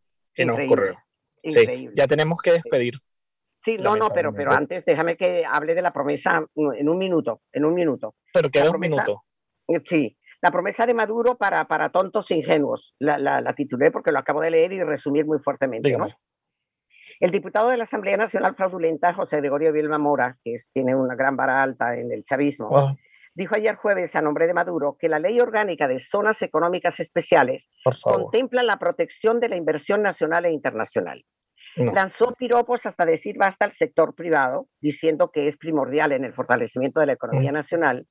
no 0.44 0.55
ocurrió. 0.55 0.94
Sí, 1.42 1.88
ya 1.94 2.07
tenemos 2.07 2.40
que 2.40 2.53
despedir. 2.53 2.94
Sí, 3.61 3.79
no, 3.79 3.97
no, 3.97 4.11
pero, 4.11 4.35
pero 4.35 4.53
antes 4.53 4.85
déjame 4.85 5.16
que 5.16 5.44
hable 5.51 5.75
de 5.75 5.81
la 5.81 5.92
promesa 5.92 6.44
en 6.55 6.88
un 6.88 6.99
minuto, 6.99 7.40
en 7.51 7.64
un 7.64 7.73
minuto. 7.73 8.16
Pero 8.33 8.51
queda 8.51 8.70
un 8.70 8.81
minuto. 8.81 9.25
Sí, 9.88 10.16
la 10.42 10.51
promesa 10.51 10.87
de 10.87 10.94
Maduro 10.94 11.37
para, 11.37 11.64
para 11.66 11.90
tontos 11.90 12.31
e 12.31 12.37
ingenuos. 12.37 12.94
La, 12.99 13.18
la, 13.18 13.55
titulé 13.55 13.90
porque 13.90 14.12
lo 14.12 14.18
acabo 14.18 14.40
de 14.40 14.51
leer 14.51 14.73
y 14.73 14.83
resumir 14.83 15.27
muy 15.27 15.38
fuertemente. 15.38 15.97
El 17.20 17.31
diputado 17.31 17.70
de 17.70 17.77
la 17.77 17.85
Asamblea 17.85 18.16
Nacional 18.16 18.55
Fraudulenta, 18.55 19.14
José 19.14 19.38
Gregorio 19.38 19.73
Vilma 19.73 19.99
Mora, 19.99 20.37
que 20.42 20.57
tiene 20.73 20.94
una 20.94 21.14
gran 21.14 21.37
vara 21.37 21.62
alta 21.62 21.97
en 21.97 22.12
el 22.12 22.25
chavismo, 22.25 22.97
dijo 23.35 23.55
ayer 23.57 23.77
jueves 23.77 24.14
a 24.16 24.20
nombre 24.20 24.47
de 24.47 24.55
Maduro 24.55 24.97
que 24.99 25.09
la 25.09 25.18
ley 25.18 25.40
orgánica 25.40 25.88
de 25.88 25.99
zonas 25.99 26.42
económicas 26.42 27.01
especiales 27.01 27.70
contempla 28.03 28.62
la 28.62 28.79
protección 28.79 29.40
de 29.40 29.49
la 29.49 29.57
inversión 29.57 30.03
nacional 30.03 30.44
e 30.44 30.53
internacional. 30.53 31.25
Lanzó 31.77 32.33
piropos 32.38 32.87
hasta 32.87 33.05
decir 33.05 33.37
basta 33.37 33.64
al 33.64 33.73
sector 33.73 34.14
privado, 34.14 34.68
diciendo 34.81 35.31
que 35.33 35.49
es 35.49 35.57
primordial 35.57 36.12
en 36.12 36.25
el 36.25 36.33
fortalecimiento 36.33 37.01
de 37.01 37.07
la 37.07 37.14
economía 37.14 37.51
nacional 37.51 38.07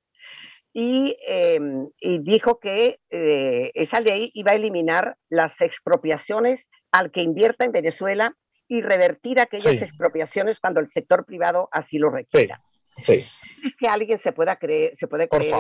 Em, 0.76 1.88
y, 2.00 2.20
dijo 2.20 2.60
que 2.60 3.00
eh, 3.12 3.72
esa 3.76 4.00
ley 4.00 4.32
iba 4.34 4.52
a 4.52 4.56
eliminar 4.56 5.18
las 5.30 5.62
expropiaciones 5.62 6.68
al 6.92 7.12
que 7.12 7.22
invierta 7.22 7.66
en 7.66 7.72
Venezuela 7.72 8.36
y 8.68 8.82
revertir 8.82 9.40
aquellas 9.40 9.74
expropiaciones 9.74 10.60
cuando 10.60 10.80
el 10.80 10.90
sector 10.90 11.26
privado 11.26 11.70
así 11.72 12.00
lo 12.00 12.10
requiera. 12.10 12.62
Sí. 12.98 13.14
Es 13.14 13.76
que 13.78 13.88
alguien 13.88 14.18
se 14.18 14.34
pueda 14.34 14.56
creer, 14.56 14.96
se 14.96 15.08
puede 15.08 15.28
creer 15.28 15.54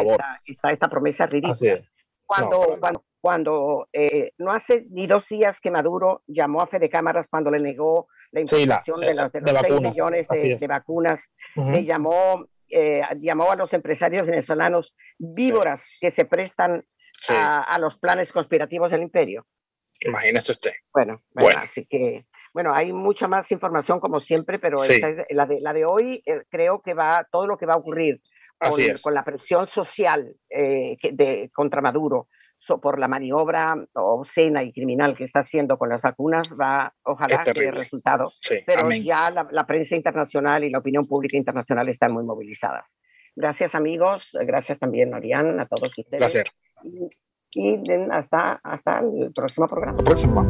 esta, 0.45 0.71
esta, 0.71 0.87
promesa 0.87 1.27
ridícula. 1.27 1.81
Cuando, 2.25 2.77
cuando, 2.79 3.05
cuando 3.21 3.89
eh, 3.93 4.31
no 4.37 4.51
hace 4.51 4.85
ni 4.89 5.05
dos 5.05 5.27
días 5.27 5.59
que 5.59 5.69
Maduro 5.69 6.23
llamó 6.25 6.61
a 6.61 6.67
Fede 6.67 6.89
Cámaras 6.89 7.27
cuando 7.29 7.51
le 7.51 7.59
negó 7.59 8.07
la 8.31 8.41
importación 8.41 9.01
de, 9.01 9.13
los, 9.13 9.31
de, 9.31 9.41
los 9.41 9.61
6 9.61 9.81
millones 9.81 10.27
de, 10.27 10.67
vacunas, 10.67 11.29
le 11.55 11.83
llamó 11.83 12.47
eh, 12.69 13.01
llamó 13.17 13.51
a 13.51 13.55
los 13.55 13.73
empresarios 13.73 14.25
venezolanos 14.25 14.95
víboras 15.17 15.97
que 15.99 16.11
se 16.11 16.25
prestan 16.25 16.85
a, 17.29 17.77
los 17.79 17.97
planes 17.97 18.31
conspirativos 18.31 18.91
del 18.91 19.03
imperio. 19.03 19.45
Imagínese 20.01 20.51
usted. 20.51 20.71
Bueno, 20.91 21.23
bueno, 21.33 21.59
así 21.61 21.85
que, 21.85 22.25
bueno, 22.53 22.73
hay 22.73 22.91
mucha 22.91 23.27
más 23.27 23.51
información 23.51 23.99
como 23.99 24.19
siempre, 24.19 24.59
pero 24.59 24.77
la, 25.29 25.45
de, 25.45 25.59
la 25.61 25.73
de 25.73 25.85
hoy 25.85 26.21
eh, 26.25 26.43
creo 26.49 26.81
que 26.81 26.93
va, 26.93 27.25
todo 27.31 27.47
lo 27.47 27.57
que 27.57 27.65
va 27.65 27.73
a 27.73 27.77
ocurrir 27.77 28.21
con, 29.01 29.13
la 29.13 29.23
presión 29.23 29.67
social 29.67 30.35
eh, 30.49 30.97
de, 31.11 31.49
contra 31.53 31.81
Maduro, 31.81 32.27
por 32.81 32.99
la 32.99 33.07
maniobra 33.07 33.75
obscena 33.93 34.63
y 34.63 34.71
criminal 34.71 35.15
que 35.15 35.23
está 35.23 35.39
haciendo 35.39 35.77
con 35.77 35.89
las 35.89 36.01
vacunas, 36.01 36.49
va, 36.59 36.93
ojalá 37.03 37.43
que 37.43 37.71
resultado. 37.71 38.29
Pero 38.65 38.89
ya 38.91 39.31
la, 39.31 39.65
prensa 39.65 39.95
internacional 39.95 40.63
y 40.63 40.69
la 40.69 40.79
opinión 40.79 41.07
pública 41.07 41.37
internacional 41.37 41.89
están 41.89 42.13
muy 42.13 42.23
movilizadas. 42.23 42.85
Gracias 43.35 43.73
amigos, 43.75 44.29
gracias 44.45 44.79
también 44.79 45.13
Arián, 45.13 45.59
a 45.59 45.67
todos 45.67 45.89
ustedes. 45.97 46.19
Placer. 46.19 46.45
Y, 47.55 47.79
hasta, 48.11 48.59
hasta 48.63 48.99
el 48.99 49.31
próximo 49.33 49.67
programa. 49.67 49.97
próximo. 49.97 50.47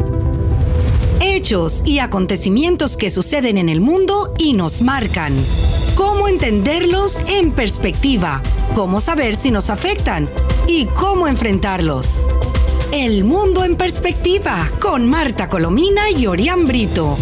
Hechos 1.22 1.86
y 1.86 2.00
acontecimientos 2.00 2.98
que 2.98 3.10
suceden 3.10 3.58
en 3.58 3.70
el 3.70 3.82
mundo 3.82 4.34
y 4.38 4.54
nos 4.54 4.82
marcan. 4.82 5.34
Cómo 5.96 6.28
entenderlos 6.28 7.20
en 7.28 7.52
perspectiva, 7.52 8.42
cómo 8.74 9.00
saber 9.00 9.36
si 9.36 9.52
nos 9.52 9.70
afectan 9.70 10.28
y 10.68 10.88
cómo 10.88 11.28
enfrentarlos. 11.28 12.24
El 12.92 13.24
mundo 13.24 13.64
en 13.64 13.76
perspectiva 13.76 14.70
con 14.80 15.08
Marta 15.08 15.50
Colomina 15.50 16.10
y 16.10 16.26
Orián 16.26 16.66
Brito. 16.66 17.18